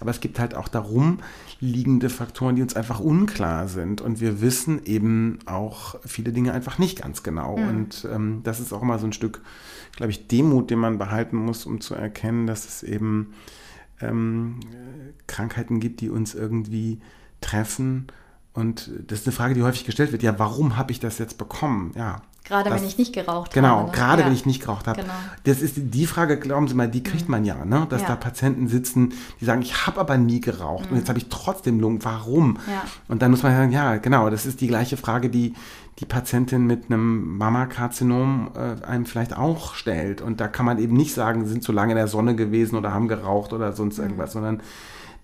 [0.00, 1.18] Aber es gibt halt auch darum
[1.60, 4.00] liegende Faktoren, die uns einfach unklar sind.
[4.00, 7.58] Und wir wissen eben auch viele Dinge einfach nicht ganz genau.
[7.58, 7.68] Mhm.
[7.68, 9.42] Und ähm, das ist auch immer so ein Stück,
[9.96, 13.34] glaube ich, Demut, den man behalten muss, um zu erkennen, dass es eben
[14.00, 14.60] ähm,
[15.26, 17.00] Krankheiten gibt, die uns irgendwie
[17.42, 18.06] treffen.
[18.54, 20.22] Und das ist eine Frage, die häufig gestellt wird.
[20.22, 21.92] Ja, warum habe ich das jetzt bekommen?
[21.94, 23.80] Ja, Gerade das, wenn ich nicht geraucht genau, habe.
[23.84, 24.26] Genau, gerade ja.
[24.26, 25.00] wenn ich nicht geraucht habe.
[25.00, 25.14] Genau.
[25.44, 27.30] Das ist die Frage, glauben Sie mal, die kriegt mhm.
[27.30, 27.86] man ja, ne?
[27.88, 28.08] dass ja.
[28.08, 30.92] da Patienten sitzen, die sagen, ich habe aber nie geraucht mhm.
[30.92, 32.04] und jetzt habe ich trotzdem Lungen.
[32.04, 32.58] Warum?
[32.66, 32.82] Ja.
[33.06, 35.54] Und dann muss man sagen, ja, genau, das ist die gleiche Frage, die
[36.00, 40.22] die Patientin mit einem Mammakarzinom äh, einem vielleicht auch stellt.
[40.22, 42.76] Und da kann man eben nicht sagen, sie sind zu lange in der Sonne gewesen
[42.76, 44.04] oder haben geraucht oder sonst mhm.
[44.04, 44.60] irgendwas, sondern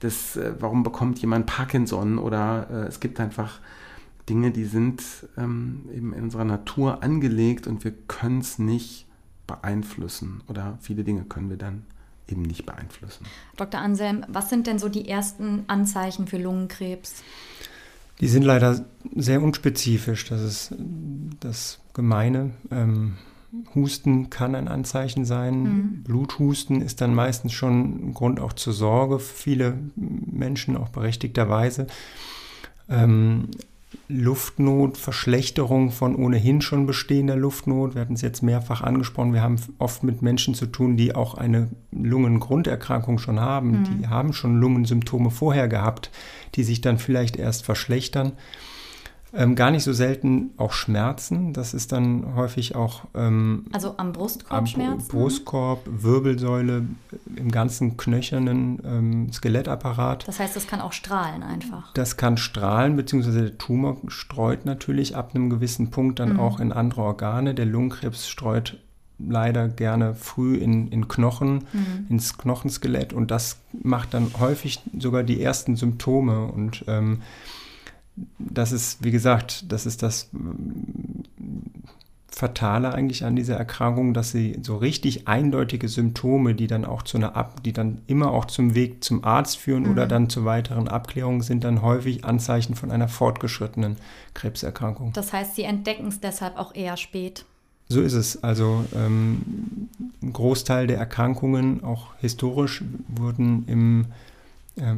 [0.00, 3.58] das, äh, warum bekommt jemand Parkinson oder äh, es gibt einfach
[4.28, 5.02] Dinge, die sind
[5.36, 9.06] ähm, eben in unserer Natur angelegt und wir können es nicht
[9.46, 11.84] beeinflussen oder viele Dinge können wir dann
[12.28, 13.26] eben nicht beeinflussen.
[13.56, 13.80] Dr.
[13.80, 17.22] Anselm, was sind denn so die ersten Anzeichen für Lungenkrebs?
[18.20, 18.84] Die sind leider
[19.14, 20.24] sehr unspezifisch.
[20.24, 20.74] Das ist
[21.40, 22.52] das Gemeine.
[22.70, 23.18] Ähm,
[23.74, 25.62] Husten kann ein Anzeichen sein.
[25.62, 26.02] Mhm.
[26.02, 31.86] Bluthusten ist dann meistens schon ein Grund auch zur Sorge für viele Menschen, auch berechtigterweise.
[32.88, 33.50] Ähm,
[34.08, 37.94] Luftnot, Verschlechterung von ohnehin schon bestehender Luftnot.
[37.94, 39.32] Wir hatten es jetzt mehrfach angesprochen.
[39.32, 43.80] Wir haben oft mit Menschen zu tun, die auch eine Lungengrunderkrankung schon haben.
[43.80, 43.84] Mhm.
[43.84, 46.10] Die haben schon Lungensymptome vorher gehabt,
[46.54, 48.32] die sich dann vielleicht erst verschlechtern.
[49.36, 51.52] Ähm, gar nicht so selten auch Schmerzen.
[51.52, 53.02] Das ist dann häufig auch.
[53.14, 55.08] Ähm, also am Brustkorb am Schmerzen?
[55.08, 56.86] Brustkorb, Wirbelsäule,
[57.36, 60.26] im ganzen knöchernen ähm, Skelettapparat.
[60.26, 61.92] Das heißt, das kann auch strahlen einfach.
[61.92, 66.40] Das kann strahlen, beziehungsweise der Tumor streut natürlich ab einem gewissen Punkt dann mhm.
[66.40, 67.54] auch in andere Organe.
[67.54, 68.78] Der Lungenkrebs streut
[69.18, 72.06] leider gerne früh in, in Knochen, mhm.
[72.08, 77.22] ins Knochenskelett und das macht dann häufig sogar die ersten Symptome und ähm,
[78.38, 80.30] das ist, wie gesagt, das ist das
[82.36, 87.16] Fatale eigentlich an dieser Erkrankung, dass sie so richtig eindeutige Symptome, die dann auch zu
[87.16, 89.92] einer Ab, die dann immer auch zum Weg zum Arzt führen mhm.
[89.92, 93.96] oder dann zu weiteren Abklärungen, sind dann häufig Anzeichen von einer fortgeschrittenen
[94.34, 95.14] Krebserkrankung.
[95.14, 97.46] Das heißt, sie entdecken es deshalb auch eher spät.
[97.88, 98.42] So ist es.
[98.42, 99.88] Also ähm,
[100.22, 104.06] ein Großteil der Erkrankungen, auch historisch, wurden im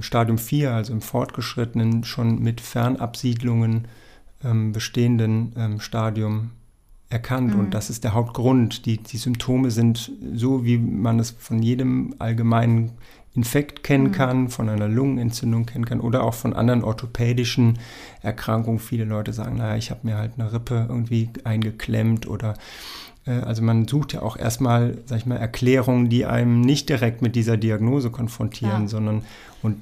[0.00, 3.86] Stadium 4, also im fortgeschrittenen, schon mit Fernabsiedlungen
[4.44, 6.50] ähm, bestehenden ähm, Stadium
[7.10, 7.54] erkannt.
[7.54, 7.60] Mhm.
[7.60, 8.86] Und das ist der Hauptgrund.
[8.86, 12.92] Die, die Symptome sind so, wie man es von jedem allgemeinen
[13.34, 14.12] Infekt kennen mhm.
[14.12, 17.78] kann, von einer Lungenentzündung kennen kann oder auch von anderen orthopädischen
[18.22, 18.80] Erkrankungen.
[18.80, 22.54] Viele Leute sagen, naja, ich habe mir halt eine Rippe irgendwie eingeklemmt oder
[23.28, 27.36] also man sucht ja auch erstmal, sag ich mal, Erklärungen, die einem nicht direkt mit
[27.36, 28.88] dieser Diagnose konfrontieren, ja.
[28.88, 29.22] sondern
[29.62, 29.76] und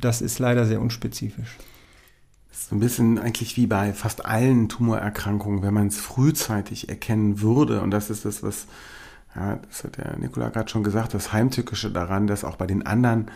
[0.00, 1.56] das ist leider sehr unspezifisch.
[2.50, 6.88] Das ist so ein bisschen eigentlich wie bei fast allen Tumorerkrankungen, wenn man es frühzeitig
[6.88, 8.66] erkennen würde, und das ist das, was,
[9.34, 12.86] ja, das hat der Nikola gerade schon gesagt, das Heimtückische daran, dass auch bei den
[12.86, 13.30] anderen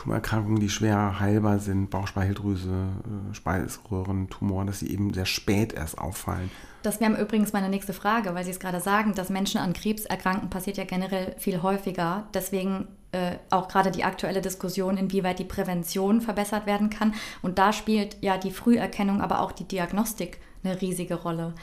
[0.00, 5.98] Tumorerkrankungen, die schwer heilbar sind, Bauchspeicheldrüse, äh, Speiseröhren, Tumoren, dass sie eben sehr spät erst
[5.98, 6.50] auffallen.
[6.82, 10.06] Das wäre übrigens meine nächste Frage, weil Sie es gerade sagen, dass Menschen an Krebs
[10.06, 12.24] erkranken, passiert ja generell viel häufiger.
[12.32, 17.14] Deswegen äh, auch gerade die aktuelle Diskussion, inwieweit die Prävention verbessert werden kann.
[17.42, 21.54] Und da spielt ja die Früherkennung, aber auch die Diagnostik eine riesige Rolle.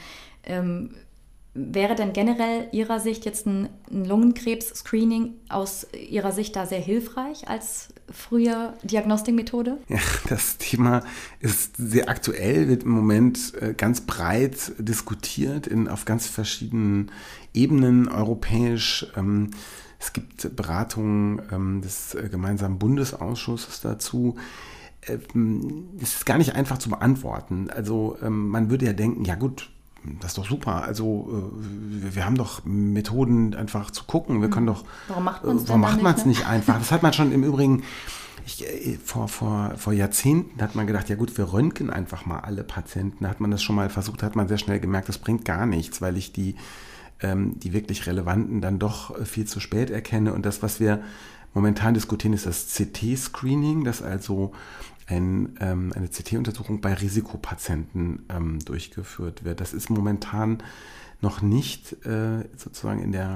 [0.44, 0.94] Ähm,
[1.54, 7.88] Wäre denn generell Ihrer Sicht jetzt ein Lungenkrebs-Screening aus Ihrer Sicht da sehr hilfreich als
[8.10, 9.78] frühe Diagnostikmethode?
[9.88, 11.02] Ja, das Thema
[11.40, 17.10] ist sehr aktuell, wird im Moment äh, ganz breit diskutiert in, auf ganz verschiedenen
[17.54, 19.06] Ebenen, europäisch.
[19.16, 19.50] Ähm,
[19.98, 24.36] es gibt Beratungen ähm, des äh, gemeinsamen Bundesausschusses dazu.
[25.06, 27.70] Ähm, es ist gar nicht einfach zu beantworten.
[27.70, 29.70] Also man würde ja denken, ja gut,
[30.20, 30.82] das ist doch super.
[30.82, 34.40] Also äh, wir haben doch Methoden, einfach zu gucken.
[34.40, 34.70] Wir können mhm.
[34.70, 34.84] doch.
[35.08, 36.28] Warum macht man es äh, macht nicht, ne?
[36.28, 36.78] nicht einfach?
[36.78, 37.82] Das hat man schon im Übrigen.
[38.46, 42.40] Ich, äh, vor, vor, vor Jahrzehnten hat man gedacht, ja gut, wir röntgen einfach mal
[42.40, 43.24] alle Patienten.
[43.24, 45.66] Da hat man das schon mal versucht, hat man sehr schnell gemerkt, das bringt gar
[45.66, 46.54] nichts, weil ich die,
[47.20, 50.32] ähm, die wirklich relevanten dann doch viel zu spät erkenne.
[50.32, 51.02] Und das, was wir
[51.54, 54.52] momentan diskutieren, ist das CT-Screening, das also
[55.08, 59.60] ein, ähm, eine CT-Untersuchung bei Risikopatienten ähm, durchgeführt wird.
[59.60, 60.62] Das ist momentan
[61.20, 63.28] noch nicht äh, sozusagen in der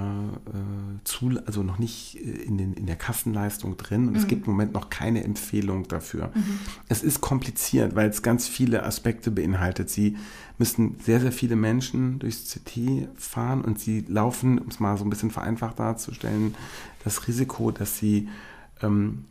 [0.46, 4.18] äh, Zul also noch nicht äh, in, den, in der Kassenleistung drin und mhm.
[4.18, 6.30] es gibt im Moment noch keine Empfehlung dafür.
[6.32, 6.61] Mhm.
[6.88, 9.90] Es ist kompliziert, weil es ganz viele Aspekte beinhaltet.
[9.90, 10.16] Sie
[10.58, 15.02] müssen sehr, sehr viele Menschen durchs CT fahren und sie laufen, um es mal so
[15.04, 16.54] ein bisschen vereinfacht darzustellen,
[17.02, 18.28] das Risiko, dass sie
[18.80, 19.24] ähm,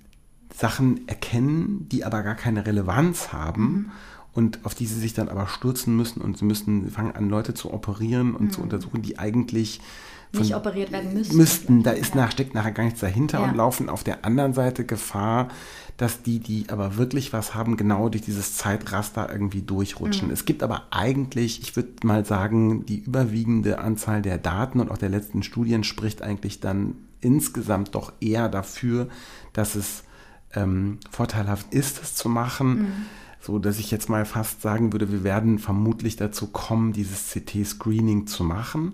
[0.54, 3.64] Sachen erkennen, die aber gar keine Relevanz haben.
[3.64, 3.92] Mhm
[4.34, 7.54] und auf die sie sich dann aber stürzen müssen und sie müssen fangen an, Leute
[7.54, 8.52] zu operieren und mhm.
[8.52, 9.82] zu untersuchen, die eigentlich
[10.34, 11.36] nicht operiert werden müssten.
[11.36, 12.22] Müssten, da ist ja.
[12.22, 13.46] nach, steckt nachher gar nichts dahinter ja.
[13.46, 15.50] und laufen auf der anderen Seite Gefahr,
[15.98, 20.30] dass die, die aber wirklich was haben, genau durch dieses Zeitraster irgendwie durchrutschen.
[20.30, 20.34] Mhm.
[20.34, 24.98] Es gibt aber eigentlich, ich würde mal sagen, die überwiegende Anzahl der Daten und auch
[24.98, 29.10] der letzten Studien spricht eigentlich dann insgesamt doch eher dafür,
[29.52, 30.04] dass es
[30.56, 32.80] ähm, vorteilhaft ist, es zu machen.
[32.80, 33.06] Mhm
[33.42, 38.28] so dass ich jetzt mal fast sagen würde, wir werden vermutlich dazu kommen, dieses CT-Screening
[38.28, 38.94] zu machen.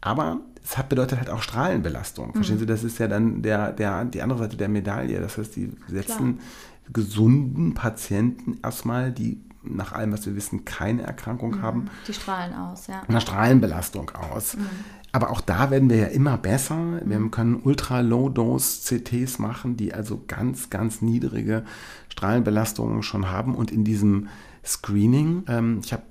[0.00, 2.28] Aber es hat bedeutet halt auch Strahlenbelastung.
[2.28, 2.32] Mhm.
[2.34, 5.20] Verstehen Sie, das ist ja dann der, der, die andere Seite der Medaille.
[5.20, 6.92] Das heißt, die setzen Klar.
[6.92, 11.62] gesunden Patienten erstmal, die nach allem, was wir wissen, keine Erkrankung mhm.
[11.62, 11.90] haben.
[12.06, 13.02] Die strahlen aus, ja.
[13.08, 14.56] Eine Strahlenbelastung aus.
[14.56, 14.66] Mhm.
[15.12, 17.00] Aber auch da werden wir ja immer besser.
[17.04, 17.30] Wir mhm.
[17.30, 21.64] können Ultra-Low-Dose-CTs machen, die also ganz, ganz niedrige
[22.08, 23.54] Strahlenbelastungen schon haben.
[23.54, 24.28] Und in diesem
[24.64, 26.04] Screening, ähm, ich habe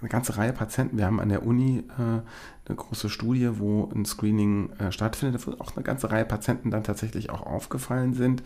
[0.00, 4.04] eine ganze Reihe Patienten, wir haben an der Uni äh, eine große Studie, wo ein
[4.04, 8.42] Screening äh, stattfindet, wo auch eine ganze Reihe Patienten dann tatsächlich auch aufgefallen sind.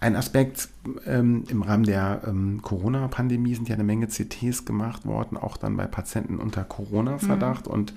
[0.00, 0.68] Ein Aspekt
[1.06, 5.76] ähm, im Rahmen der ähm, Corona-Pandemie sind ja eine Menge CTs gemacht worden, auch dann
[5.76, 7.66] bei Patienten unter Corona-Verdacht.
[7.66, 7.72] Mhm.
[7.72, 7.94] Und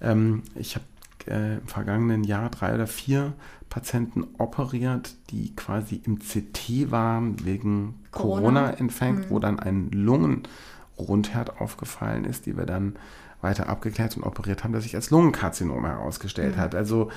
[0.00, 0.84] ähm, ich habe
[1.26, 3.32] äh, im vergangenen Jahr drei oder vier
[3.68, 9.30] Patienten operiert, die quasi im CT waren wegen Corona-Infekt, Corona mhm.
[9.30, 12.96] wo dann ein Lungenrundherd aufgefallen ist, die wir dann
[13.40, 16.60] weiter abgeklärt und operiert haben, das sich als Lungenkarzinom herausgestellt mhm.
[16.60, 16.74] hat.
[16.74, 17.10] Also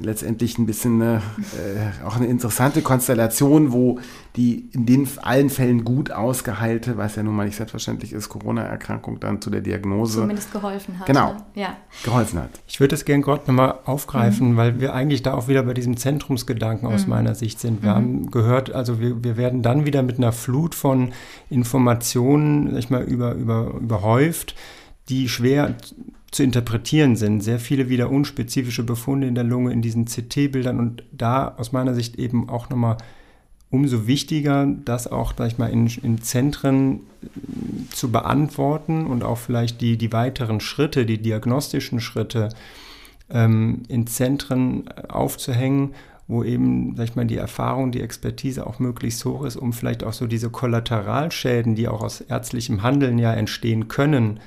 [0.00, 3.98] letztendlich ein bisschen eine, äh, auch eine interessante Konstellation, wo
[4.36, 9.20] die in den allen Fällen gut ausgeheilte, was ja nun mal nicht selbstverständlich ist, Corona-Erkrankung
[9.20, 10.20] dann zu der Diagnose.
[10.20, 11.06] Zumindest geholfen hat.
[11.06, 11.36] Genau.
[11.54, 11.76] Ja.
[12.02, 12.50] Geholfen hat.
[12.66, 14.56] Ich würde das gerne gerade nochmal aufgreifen, mhm.
[14.56, 17.10] weil wir eigentlich da auch wieder bei diesem Zentrumsgedanken aus mhm.
[17.10, 17.82] meiner Sicht sind.
[17.82, 17.94] Wir mhm.
[17.94, 21.12] haben gehört, also wir, wir werden dann wieder mit einer Flut von
[21.50, 24.54] Informationen, sag ich mal, über, über, überhäuft,
[25.10, 25.74] die schwer
[26.34, 27.42] zu interpretieren sind.
[27.42, 31.94] Sehr viele wieder unspezifische Befunde in der Lunge in diesen CT-Bildern und da aus meiner
[31.94, 32.96] Sicht eben auch nochmal
[33.70, 39.80] umso wichtiger, das auch, sag mal, in, in Zentren äh, zu beantworten und auch vielleicht
[39.80, 42.48] die, die weiteren Schritte, die diagnostischen Schritte
[43.30, 45.94] ähm, in Zentren äh, aufzuhängen,
[46.26, 50.02] wo eben, sag ich mal, die Erfahrung, die Expertise auch möglichst hoch ist, um vielleicht
[50.02, 54.40] auch so diese Kollateralschäden, die auch aus ärztlichem Handeln ja entstehen können,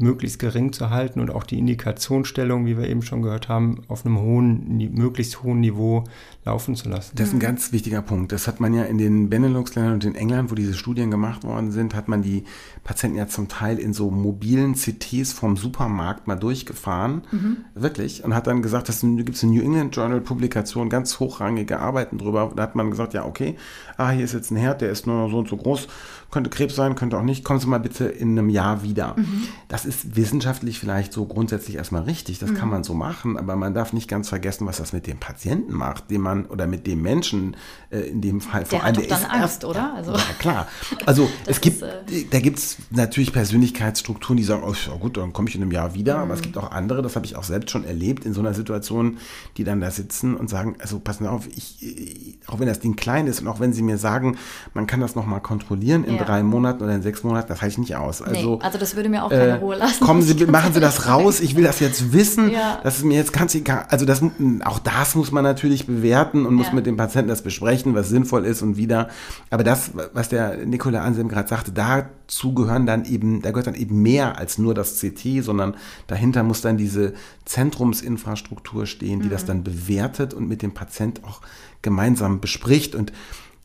[0.00, 4.04] möglichst gering zu halten und auch die Indikationsstellung, wie wir eben schon gehört haben, auf
[4.04, 6.04] einem hohen, möglichst hohen Niveau
[6.44, 7.12] laufen zu lassen.
[7.16, 8.32] Das ist ein ganz wichtiger Punkt.
[8.32, 11.70] Das hat man ja in den Benelux-Ländern und in England, wo diese Studien gemacht worden
[11.70, 12.44] sind, hat man die
[12.82, 17.22] Patienten ja zum Teil in so mobilen CTs vom Supermarkt mal durchgefahren.
[17.30, 17.58] Mhm.
[17.74, 18.24] Wirklich.
[18.24, 22.16] Und hat dann gesagt, das gibt es eine New England Journal Publikation, ganz hochrangige Arbeiten
[22.16, 22.52] drüber.
[22.56, 23.56] Da hat man gesagt, ja, okay,
[23.98, 25.88] ah, hier ist jetzt ein Herd, der ist nur so und so groß
[26.30, 27.44] könnte Krebs sein, könnte auch nicht.
[27.44, 29.14] Kommen Sie mal bitte in einem Jahr wieder.
[29.16, 29.48] Mhm.
[29.68, 32.54] Das ist wissenschaftlich vielleicht so grundsätzlich erstmal richtig, das mhm.
[32.54, 35.72] kann man so machen, aber man darf nicht ganz vergessen, was das mit dem Patienten
[35.72, 37.56] macht, dem man oder mit dem Menschen
[37.90, 38.94] äh, in dem Fall vor allem.
[38.94, 39.94] Der hat dann Angst, erst, oder?
[39.94, 40.12] Also.
[40.12, 40.68] Ja, klar.
[41.06, 45.32] Also es gibt, ist, äh, da gibt es natürlich Persönlichkeitsstrukturen, die sagen, oh gut, dann
[45.32, 46.22] komme ich in einem Jahr wieder, mhm.
[46.22, 46.44] aber es mhm.
[46.44, 49.18] gibt auch andere, das habe ich auch selbst schon erlebt, in so einer Situation,
[49.56, 53.26] die dann da sitzen und sagen, also passen auf, ich, auch wenn das Ding klein
[53.26, 54.36] ist und auch wenn sie mir sagen,
[54.74, 56.24] man kann das nochmal kontrollieren in ja.
[56.24, 58.22] drei Monaten oder in sechs Monaten, das halte ich nicht aus.
[58.22, 60.04] Also, nee, also das würde mir auch keine äh, Ruhe lassen.
[60.04, 62.50] Kommen Sie, machen Sie das raus, ich will das jetzt wissen.
[62.50, 62.80] Ja.
[62.82, 63.86] Das ist mir jetzt ganz egal.
[63.88, 64.22] Also das,
[64.64, 66.74] auch das muss man natürlich bewerten und muss ja.
[66.74, 69.08] mit dem Patienten das besprechen, was sinnvoll ist und wieder.
[69.50, 73.74] Aber das, was der Nikola Anselm gerade sagte, dazu gehören dann eben, da gehört dann
[73.74, 75.74] eben mehr als nur das CT, sondern
[76.06, 79.30] dahinter muss dann diese Zentrumsinfrastruktur stehen, die mhm.
[79.30, 81.40] das dann bewertet und mit dem Patient auch
[81.82, 82.94] gemeinsam bespricht.
[82.94, 83.12] Und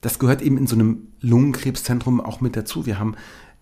[0.02, 2.86] das gehört eben in so einem Lungenkrebszentrum auch mit dazu.
[2.86, 3.16] Wir haben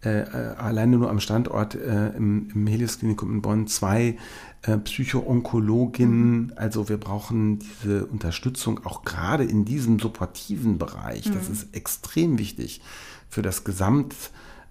[0.04, 4.18] äh, äh, alleine nur am Standort äh, im, im Helios Klinikum in Bonn zwei
[4.64, 6.48] äh, Psycho-Onkologinnen.
[6.48, 6.54] Mhm.
[6.58, 11.28] Also wir brauchen diese Unterstützung auch gerade in diesem supportiven Bereich.
[11.28, 11.34] Mhm.
[11.36, 12.82] Das ist extrem wichtig
[13.30, 14.14] für das Gesamt,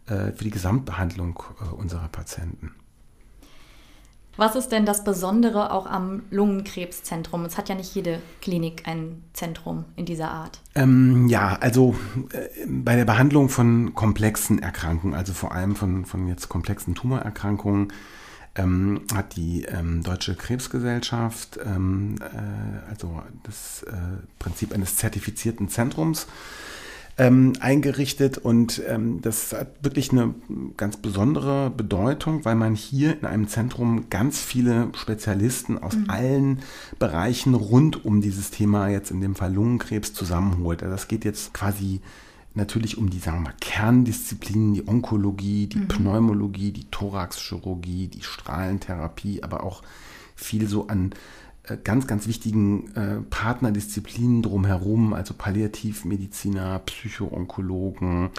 [0.07, 2.73] äh, für die Gesamtbehandlung äh, unserer Patienten.
[4.37, 7.45] Was ist denn das Besondere auch am Lungenkrebszentrum?
[7.45, 10.61] Es hat ja nicht jede Klinik ein Zentrum in dieser Art.
[10.75, 11.95] Ähm, ja, also
[12.33, 17.93] äh, bei der Behandlung von komplexen Erkrankungen, also vor allem von, von jetzt komplexen Tumorerkrankungen,
[18.55, 23.93] ähm, hat die ähm, Deutsche Krebsgesellschaft, ähm, äh, also das äh,
[24.39, 26.27] Prinzip eines zertifizierten Zentrums,
[27.19, 30.35] ähm, eingerichtet und ähm, das hat wirklich eine
[30.77, 36.11] ganz besondere Bedeutung, weil man hier in einem Zentrum ganz viele Spezialisten aus mhm.
[36.11, 36.59] allen
[36.99, 40.83] Bereichen rund um dieses Thema, jetzt in dem Fall Lungenkrebs, zusammenholt.
[40.83, 42.01] Also das geht jetzt quasi
[42.55, 45.89] natürlich um die, sagen wir mal, Kerndisziplinen, die Onkologie, die mhm.
[45.89, 49.83] Pneumologie, die Thoraxchirurgie, die Strahlentherapie, aber auch
[50.35, 51.15] viel so an
[51.85, 58.31] ganz, ganz wichtigen äh, Partnerdisziplinen drumherum, also Palliativmediziner, Psychoonkologen,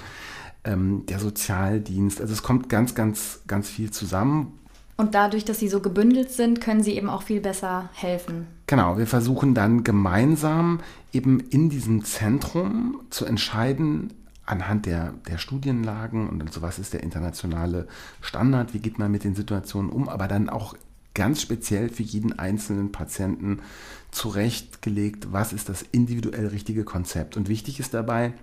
[0.64, 2.20] ähm, der Sozialdienst.
[2.20, 4.60] Also es kommt ganz, ganz, ganz viel zusammen.
[4.96, 8.48] Und dadurch, dass sie so gebündelt sind, können sie eben auch viel besser helfen.
[8.68, 10.82] Genau, wir versuchen dann gemeinsam
[11.12, 14.14] eben in diesem Zentrum zu entscheiden,
[14.46, 17.88] anhand der, der Studienlagen und so was ist der internationale
[18.22, 20.76] Standard, wie geht man mit den Situationen um, aber dann auch
[21.14, 23.60] ganz speziell für jeden einzelnen Patienten
[24.12, 27.38] zurechtgelegt, was ist das individuell richtige Konzept.
[27.38, 28.34] Und wichtig ist dabei,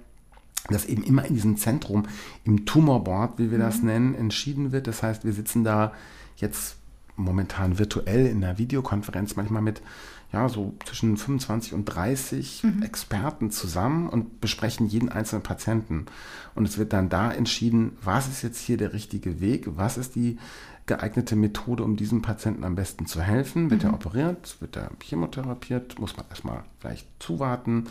[0.69, 2.07] dass eben immer in diesem Zentrum,
[2.45, 3.63] im Tumorboard, wie wir mhm.
[3.63, 4.87] das nennen, entschieden wird.
[4.87, 5.93] Das heißt, wir sitzen da
[6.37, 6.77] jetzt
[7.17, 9.83] momentan virtuell in der Videokonferenz manchmal mit
[10.33, 12.83] ja, so zwischen 25 und 30 mhm.
[12.83, 16.07] Experten zusammen und besprechen jeden einzelnen Patienten.
[16.55, 20.15] Und es wird dann da entschieden, was ist jetzt hier der richtige Weg, was ist
[20.15, 20.39] die
[20.87, 23.71] geeignete Methode, um diesem Patienten am besten zu helfen.
[23.71, 23.91] Wird mhm.
[23.91, 27.85] er operiert, wird er chemotherapiert, muss man erstmal vielleicht zuwarten.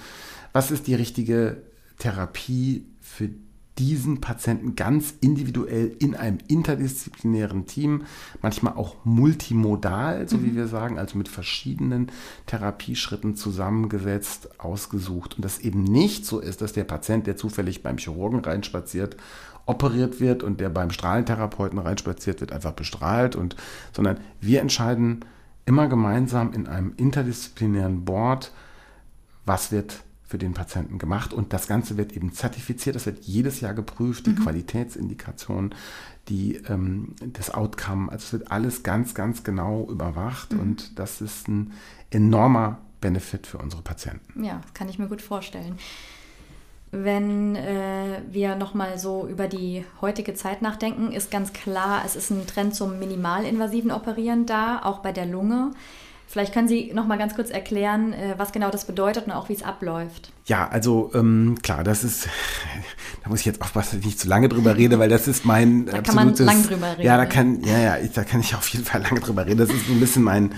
[0.53, 1.61] Was ist die richtige
[1.97, 3.48] Therapie für die?
[3.79, 8.03] Diesen Patienten ganz individuell in einem interdisziplinären Team,
[8.41, 10.45] manchmal auch multimodal, so mhm.
[10.45, 12.11] wie wir sagen, also mit verschiedenen
[12.45, 15.37] Therapieschritten zusammengesetzt, ausgesucht.
[15.37, 19.15] Und das eben nicht so ist, dass der Patient, der zufällig beim Chirurgen reinspaziert,
[19.65, 23.55] operiert wird und der beim Strahlentherapeuten reinspaziert wird, einfach bestrahlt und,
[23.93, 25.23] sondern wir entscheiden
[25.65, 28.51] immer gemeinsam in einem interdisziplinären Board,
[29.45, 33.61] was wird für den Patienten gemacht und das Ganze wird eben zertifiziert, das wird jedes
[33.61, 34.43] Jahr geprüft, die mhm.
[34.43, 35.73] Qualitätsindikation,
[36.27, 40.59] die, ähm, das Outcome, also es wird alles ganz, ganz genau überwacht mhm.
[40.59, 41.73] und das ist ein
[42.11, 44.43] enormer Benefit für unsere Patienten.
[44.43, 45.79] Ja, kann ich mir gut vorstellen.
[46.91, 52.29] Wenn äh, wir nochmal so über die heutige Zeit nachdenken, ist ganz klar, es ist
[52.29, 55.71] ein Trend zum minimalinvasiven Operieren da, auch bei der Lunge.
[56.31, 59.49] Vielleicht können Sie noch mal ganz kurz erklären, äh, was genau das bedeutet und auch
[59.49, 60.31] wie es abläuft.
[60.45, 62.29] Ja, also ähm, klar, das ist,
[63.23, 65.43] da muss ich jetzt aufpassen, dass ich nicht zu lange drüber rede, weil das ist
[65.43, 67.01] mein da kann man lang drüber reden.
[67.01, 69.57] Ja, da kann, ja, ja, ich, da kann ich auf jeden Fall lange drüber reden.
[69.57, 70.51] Das ist so ein bisschen mein,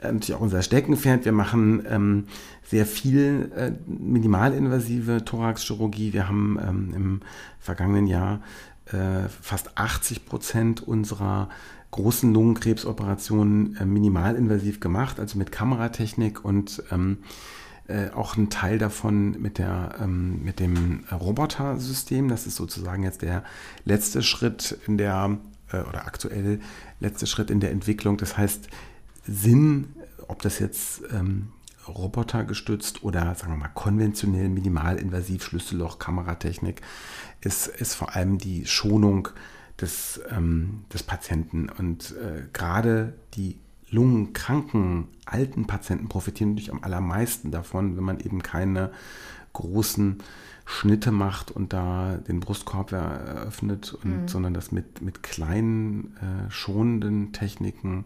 [0.00, 1.26] äh, natürlich auch unser Steckenpferd.
[1.26, 2.26] Wir machen ähm,
[2.64, 6.14] sehr viel äh, minimalinvasive Thoraxchirurgie.
[6.14, 7.20] Wir haben ähm, im
[7.60, 8.40] vergangenen Jahr
[8.86, 11.50] äh, fast 80 Prozent unserer
[11.90, 17.18] großen Lungenkrebsoperationen äh, minimalinvasiv gemacht, also mit Kameratechnik und ähm,
[17.88, 22.28] äh, auch ein Teil davon mit, der, ähm, mit dem Robotersystem.
[22.28, 23.42] Das ist sozusagen jetzt der
[23.84, 25.38] letzte Schritt in der,
[25.72, 26.60] äh, oder aktuell
[27.00, 28.18] letzte Schritt in der Entwicklung.
[28.18, 28.68] Das heißt,
[29.26, 29.94] Sinn,
[30.26, 31.48] ob das jetzt ähm,
[31.88, 36.82] Roboter gestützt oder sagen wir mal konventionell minimalinvasiv Schlüsselloch Kameratechnik
[37.40, 39.28] ist, ist vor allem die Schonung
[39.80, 41.68] des, ähm, des Patienten.
[41.68, 43.58] Und äh, gerade die
[43.90, 48.90] lungenkranken alten Patienten profitieren natürlich am allermeisten davon, wenn man eben keine
[49.52, 50.18] großen
[50.66, 54.28] Schnitte macht und da den Brustkorb eröffnet, und, mhm.
[54.28, 58.04] sondern das mit, mit kleinen, äh, schonenden Techniken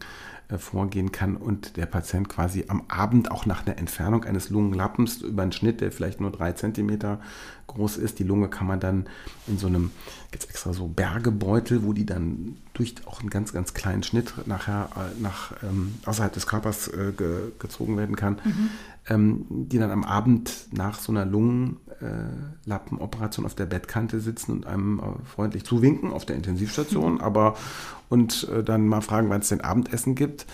[0.49, 5.23] äh, vorgehen kann und der Patient quasi am Abend auch nach einer Entfernung eines Lungenlappens
[5.23, 7.21] über einen Schnitt, der vielleicht nur drei Zentimeter
[7.75, 9.07] groß ist, die Lunge kann man dann
[9.47, 9.91] in so einem,
[10.33, 14.89] jetzt extra so Bergebeutel, wo die dann durch auch einen ganz, ganz kleinen Schnitt nachher
[14.97, 18.71] äh, nach, ähm, außerhalb des Körpers äh, ge, gezogen werden kann, mhm.
[19.09, 25.01] ähm, die dann am Abend nach so einer Lungenlappenoperation auf der Bettkante sitzen und einem
[25.01, 27.21] äh, freundlich zuwinken auf der Intensivstation, mhm.
[27.21, 27.57] aber
[28.09, 30.47] und äh, dann mal fragen, wann es denn Abendessen gibt.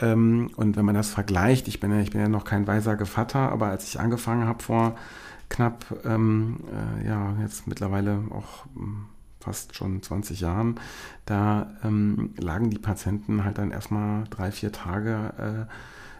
[0.00, 2.96] Ähm, und wenn man das vergleicht, ich bin ja, ich bin ja noch kein weiser
[2.96, 4.96] Gevatter, aber als ich angefangen habe vor
[5.48, 6.60] knapp, ähm,
[7.00, 9.06] äh, ja, jetzt mittlerweile auch hm,
[9.40, 10.80] fast schon 20 Jahren,
[11.26, 15.72] da ähm, lagen die Patienten halt dann erstmal drei, vier Tage äh,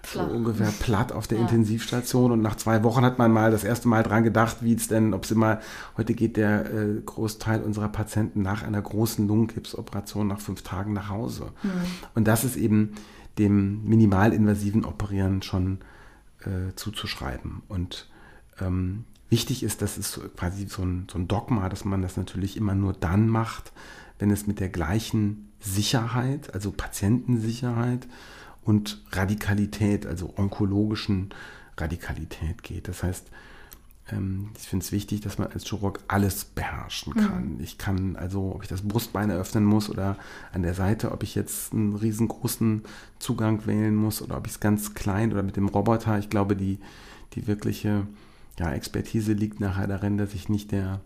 [0.06, 1.44] so ungefähr platt auf der ja.
[1.44, 4.88] Intensivstation und nach zwei Wochen hat man mal das erste Mal dran gedacht, wie es
[4.88, 5.60] denn, ob es immer,
[5.96, 11.08] heute geht der äh, Großteil unserer Patienten nach einer großen Lungenkrebsoperation nach fünf Tagen nach
[11.08, 11.52] Hause.
[11.62, 11.70] Mhm.
[12.14, 12.92] Und das ist eben
[13.38, 15.78] dem minimalinvasiven Operieren schon
[16.40, 17.62] äh, zuzuschreiben.
[17.68, 18.08] Und
[18.60, 22.56] ähm, wichtig ist, dass es quasi so ein, so ein Dogma, dass man das natürlich
[22.56, 23.72] immer nur dann macht,
[24.18, 28.06] wenn es mit der gleichen Sicherheit, also Patientensicherheit
[28.62, 31.30] und Radikalität, also onkologischen
[31.76, 32.88] Radikalität geht.
[32.88, 33.30] Das heißt,
[34.12, 37.54] ähm, ich finde es wichtig, dass man als Chirurg alles beherrschen kann.
[37.54, 37.60] Mhm.
[37.60, 40.16] Ich kann also, ob ich das Brustbein eröffnen muss oder
[40.52, 42.82] an der Seite, ob ich jetzt einen riesengroßen
[43.18, 46.18] Zugang wählen muss oder ob ich es ganz klein oder mit dem Roboter.
[46.18, 46.78] Ich glaube, die,
[47.34, 48.06] die wirkliche
[48.58, 51.00] ja, Expertise liegt nachher darin, dass ich nicht der,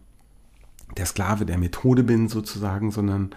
[0.97, 3.35] der Sklave der Methode bin sozusagen, sondern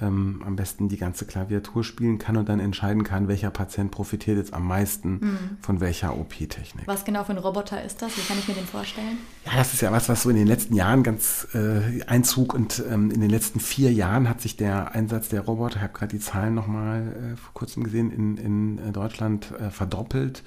[0.00, 4.36] ähm, am besten die ganze Klaviatur spielen kann und dann entscheiden kann, welcher Patient profitiert
[4.36, 5.38] jetzt am meisten mhm.
[5.62, 6.86] von welcher OP-Technik.
[6.86, 8.16] Was genau für ein Roboter ist das?
[8.16, 9.18] Wie kann ich mir den vorstellen?
[9.46, 12.82] Ja, das ist ja was, was so in den letzten Jahren ganz äh, Einzug und
[12.90, 16.14] ähm, in den letzten vier Jahren hat sich der Einsatz der Roboter, ich habe gerade
[16.14, 20.42] die Zahlen nochmal äh, vor kurzem gesehen, in, in äh, Deutschland äh, verdoppelt.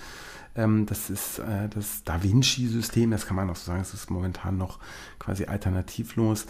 [0.59, 4.11] Ähm, das ist äh, das Da Vinci-System, das kann man auch so sagen, es ist
[4.11, 4.79] momentan noch
[5.17, 6.47] quasi alternativlos.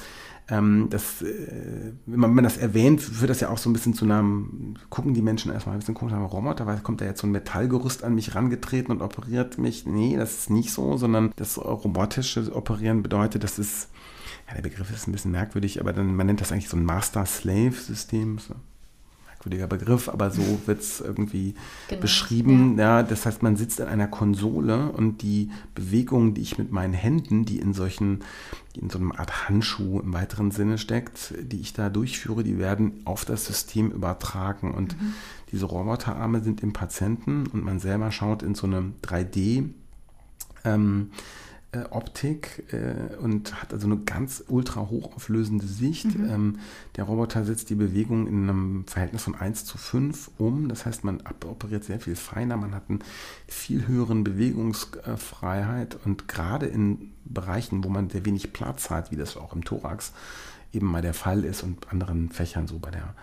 [0.50, 4.06] Ähm, das, äh, wenn, man, das erwähnt, führt das ja auch so ein bisschen zu
[4.06, 7.28] einem, gucken die Menschen erstmal ein bisschen komisch an Roboter, weil kommt da jetzt so
[7.28, 9.86] ein Metallgerüst an mich rangetreten und operiert mich.
[9.86, 13.90] Nee, das ist nicht so, sondern das robotische Operieren bedeutet, das ist,
[14.48, 16.86] ja, der Begriff ist ein bisschen merkwürdig, aber dann, man nennt das eigentlich so ein
[16.86, 18.40] Master-Slave-System.
[18.40, 18.56] So
[19.40, 21.54] merkwürdiger Begriff, aber so wird es irgendwie
[21.88, 22.78] genau, beschrieben.
[22.78, 23.04] Ja.
[23.04, 27.46] das heißt, man sitzt an einer Konsole und die Bewegungen, die ich mit meinen Händen,
[27.46, 28.20] die in solchen,
[28.76, 32.58] die in so einer Art Handschuh im weiteren Sinne steckt, die ich da durchführe, die
[32.58, 34.74] werden auf das System übertragen.
[34.74, 35.14] Und mhm.
[35.52, 39.70] diese Roboterarme sind im Patienten und man selber schaut in so einem 3D.
[40.66, 41.12] Ähm,
[41.72, 46.18] äh, Optik äh, und hat also eine ganz ultra hochauflösende Sicht.
[46.18, 46.30] Mhm.
[46.30, 46.60] Ähm,
[46.96, 50.68] der Roboter setzt die Bewegung in einem Verhältnis von 1 zu 5 um.
[50.68, 53.04] Das heißt, man operiert sehr viel feiner, man hat einen
[53.48, 59.38] viel höheren Bewegungsfreiheit und gerade in Bereichen, wo man sehr wenig Platz hat, wie das
[59.38, 60.14] auch im Thorax
[60.74, 63.14] eben mal der Fall ist und anderen Fächern, so bei der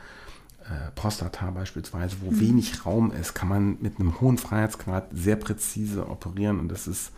[0.67, 2.41] äh, Prostata beispielsweise, wo mhm.
[2.41, 7.11] wenig Raum ist, kann man mit einem hohen Freiheitsgrad sehr präzise operieren und das ist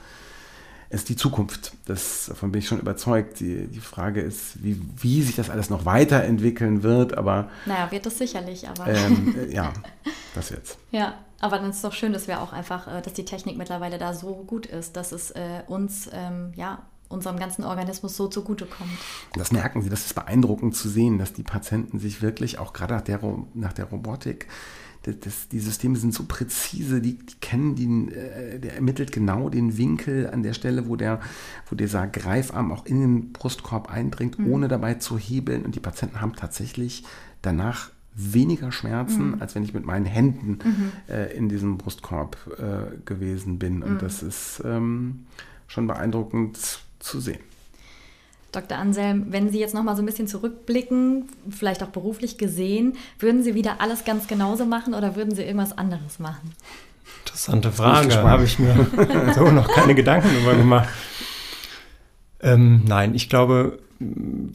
[0.91, 1.72] ist die Zukunft.
[1.86, 3.41] Das, davon bin ich schon überzeugt.
[3.41, 7.51] Die, die Frage ist, wie, wie sich das alles noch weiterentwickeln wird, aber.
[7.66, 8.86] Naja, wird es sicherlich, aber.
[8.86, 9.72] Ähm, äh, ja,
[10.34, 10.78] das jetzt.
[10.91, 13.59] Ja, aber dann ist es doch schön, dass wir auch einfach, äh, dass die Technik
[13.59, 18.28] mittlerweile da so gut ist, dass es äh, uns, ähm, ja, unserem ganzen Organismus so
[18.28, 18.91] zugutekommt.
[19.34, 22.95] Das merken Sie, das ist beeindruckend zu sehen, dass die Patienten sich wirklich auch gerade
[22.95, 23.20] nach der,
[23.55, 24.47] nach der Robotik
[25.14, 29.76] das, die Systeme sind so präzise, die, die kennen den, äh, der ermittelt genau den
[29.78, 31.20] Winkel an der Stelle, wo der,
[31.68, 34.52] wo dieser Greifarm auch in den Brustkorb eindringt, mhm.
[34.52, 35.64] ohne dabei zu hebeln.
[35.64, 37.04] Und die Patienten haben tatsächlich
[37.42, 39.42] danach weniger Schmerzen, mhm.
[39.42, 40.92] als wenn ich mit meinen Händen mhm.
[41.09, 43.82] äh, in diesem Brustkorb äh, gewesen bin.
[43.82, 43.98] Und mhm.
[43.98, 45.26] das ist ähm,
[45.68, 47.38] schon beeindruckend zu sehen.
[48.61, 48.78] Dr.
[48.78, 53.42] Anselm, wenn Sie jetzt noch mal so ein bisschen zurückblicken, vielleicht auch beruflich gesehen, würden
[53.42, 56.52] Sie wieder alles ganz genauso machen oder würden Sie irgendwas anderes machen?
[57.24, 58.74] Interessante Frage, habe ich mir
[59.34, 60.88] so noch keine Gedanken darüber gemacht.
[62.40, 63.78] Ähm, nein, ich glaube,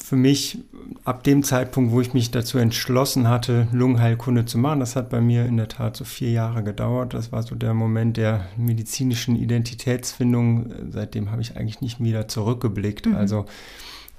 [0.04, 0.60] für mich
[1.04, 5.20] ab dem Zeitpunkt, wo ich mich dazu entschlossen hatte, Lungenheilkunde zu machen, das hat bei
[5.20, 7.14] mir in der Tat so vier Jahre gedauert.
[7.14, 10.74] Das war so der Moment der medizinischen Identitätsfindung.
[10.92, 13.08] Seitdem habe ich eigentlich nicht wieder zurückgeblickt.
[13.08, 13.16] Mhm.
[13.16, 13.46] Also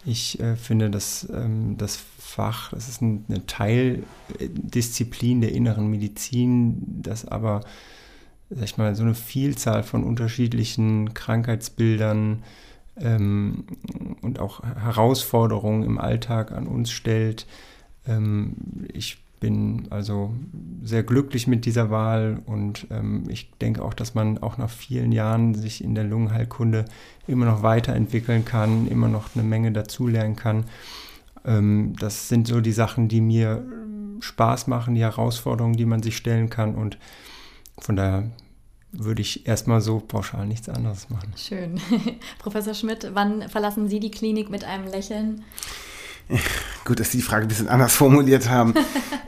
[0.07, 6.83] ich äh, finde, dass ähm, das Fach, das ist ein, eine Teildisziplin der inneren Medizin,
[7.03, 7.61] das aber,
[8.51, 12.43] sag ich mal, so eine Vielzahl von unterschiedlichen Krankheitsbildern
[13.01, 13.65] ähm,
[14.21, 17.47] und auch Herausforderungen im Alltag an uns stellt.
[18.07, 20.32] Ähm, ich bin also
[20.82, 25.12] sehr glücklich mit dieser Wahl und ähm, ich denke auch, dass man auch nach vielen
[25.12, 26.86] Jahren sich in der Lungenheilkunde
[27.26, 30.64] immer noch weiterentwickeln kann, immer noch eine Menge dazulernen kann.
[31.45, 33.66] Ähm, das sind so die Sachen, die mir
[34.20, 36.97] Spaß machen, die Herausforderungen, die man sich stellen kann und
[37.78, 38.30] von daher
[38.92, 41.34] würde ich erstmal so pauschal nichts anderes machen.
[41.36, 41.78] Schön.
[42.38, 45.45] Professor Schmidt, wann verlassen Sie die Klinik mit einem Lächeln?
[46.86, 48.72] Gut, dass Sie die Frage ein bisschen anders formuliert haben.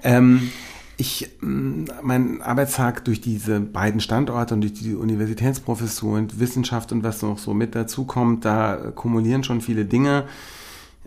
[0.07, 0.53] ähm,
[0.97, 7.03] ich, mm, mein Arbeitstag durch diese beiden Standorte und durch die Universitätsprofessur und Wissenschaft und
[7.03, 10.27] was noch so mit dazu kommt, da kumulieren schon viele Dinge.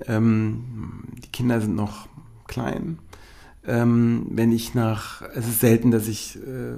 [0.05, 2.07] Ähm, die Kinder sind noch
[2.47, 2.99] klein.
[3.65, 6.75] Ähm, wenn ich nach, es ist selten, dass ich äh,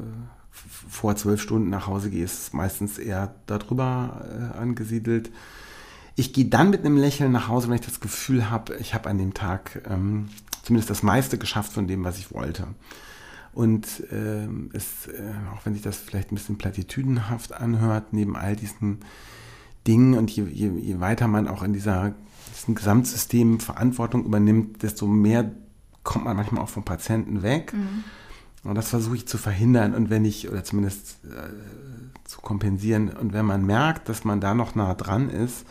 [0.51, 5.32] vor zwölf Stunden nach Hause gehe, ist meistens eher darüber äh, angesiedelt.
[6.15, 9.09] Ich gehe dann mit einem Lächeln nach Hause, wenn ich das Gefühl habe, ich habe
[9.09, 10.28] an dem Tag ähm,
[10.64, 12.68] zumindest das meiste geschafft von dem, was ich wollte.
[13.53, 18.55] Und ähm, es, äh, auch wenn sich das vielleicht ein bisschen platitüdenhaft anhört, neben all
[18.55, 18.99] diesen
[19.88, 22.14] Dingen und je, je, je weiter man auch in dieser,
[22.55, 25.51] diesem Gesamtsystem Verantwortung übernimmt, desto mehr
[26.03, 27.74] kommt man manchmal auch vom Patienten weg.
[27.74, 28.03] Mhm.
[28.64, 33.09] Und das versuche ich zu verhindern und wenn ich, oder zumindest äh, zu kompensieren.
[33.09, 35.66] Und wenn man merkt, dass man da noch nah dran ist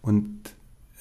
[0.00, 0.40] und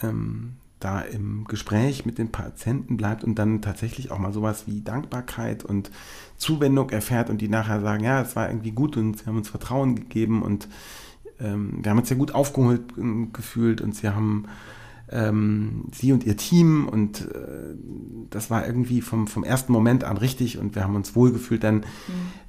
[0.02, 4.82] ähm, da im Gespräch mit den Patienten bleibt und dann tatsächlich auch mal sowas wie
[4.82, 5.92] Dankbarkeit und
[6.38, 9.50] Zuwendung erfährt und die nachher sagen, ja, es war irgendwie gut und sie haben uns
[9.50, 10.68] Vertrauen gegeben und
[11.40, 14.46] ähm, wir haben uns ja gut aufgeholt äh, gefühlt und sie haben
[15.14, 17.76] ähm, sie und ihr Team und äh,
[18.32, 21.76] das war irgendwie vom, vom ersten Moment an richtig und wir haben uns wohlgefühlt, dann,
[21.78, 21.84] mhm.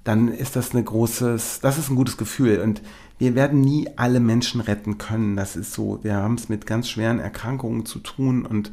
[0.03, 2.81] dann ist das ein großes, das ist ein gutes Gefühl und
[3.19, 6.89] wir werden nie alle Menschen retten können, das ist so, wir haben es mit ganz
[6.89, 8.73] schweren Erkrankungen zu tun und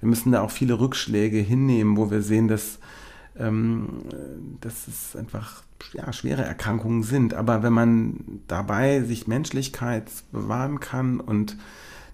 [0.00, 2.78] wir müssen da auch viele Rückschläge hinnehmen, wo wir sehen, dass,
[3.36, 4.04] ähm,
[4.60, 5.64] dass es einfach
[5.94, 11.56] ja, schwere Erkrankungen sind, aber wenn man dabei sich Menschlichkeit bewahren kann und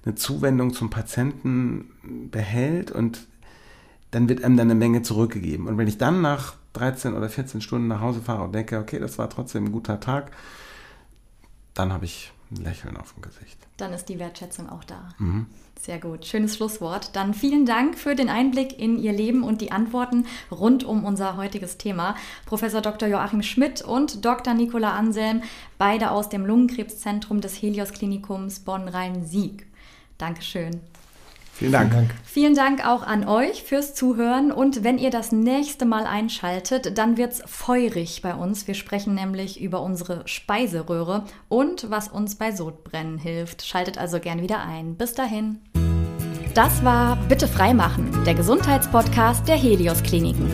[0.04, 1.90] eine Zuwendung zum Patienten
[2.30, 3.26] behält und
[4.10, 5.66] dann wird einem dann eine Menge zurückgegeben.
[5.66, 8.98] Und wenn ich dann nach 13 oder 14 Stunden nach Hause fahre und denke, okay,
[8.98, 10.32] das war trotzdem ein guter Tag,
[11.74, 13.58] dann habe ich ein Lächeln auf dem Gesicht.
[13.76, 15.10] Dann ist die Wertschätzung auch da.
[15.18, 15.46] Mhm.
[15.80, 17.14] Sehr gut, schönes Schlusswort.
[17.14, 21.36] Dann vielen Dank für den Einblick in Ihr Leben und die Antworten rund um unser
[21.36, 22.16] heutiges Thema.
[22.46, 23.08] Professor Dr.
[23.08, 24.54] Joachim Schmidt und Dr.
[24.54, 25.42] Nicola Anselm,
[25.76, 29.67] beide aus dem Lungenkrebszentrum des Helios Klinikums Bonn-Rhein-Sieg.
[30.18, 30.80] Dankeschön.
[31.58, 31.90] Vielen Dank.
[31.90, 32.14] Vielen Dank.
[32.24, 34.52] Vielen Dank auch an euch fürs Zuhören.
[34.52, 38.68] Und wenn ihr das nächste Mal einschaltet, dann wird es feurig bei uns.
[38.68, 43.66] Wir sprechen nämlich über unsere Speiseröhre und was uns bei Sodbrennen hilft.
[43.66, 44.94] Schaltet also gern wieder ein.
[44.94, 45.58] Bis dahin.
[46.54, 50.50] Das war Bitte freimachen, der Gesundheitspodcast der Helios Kliniken.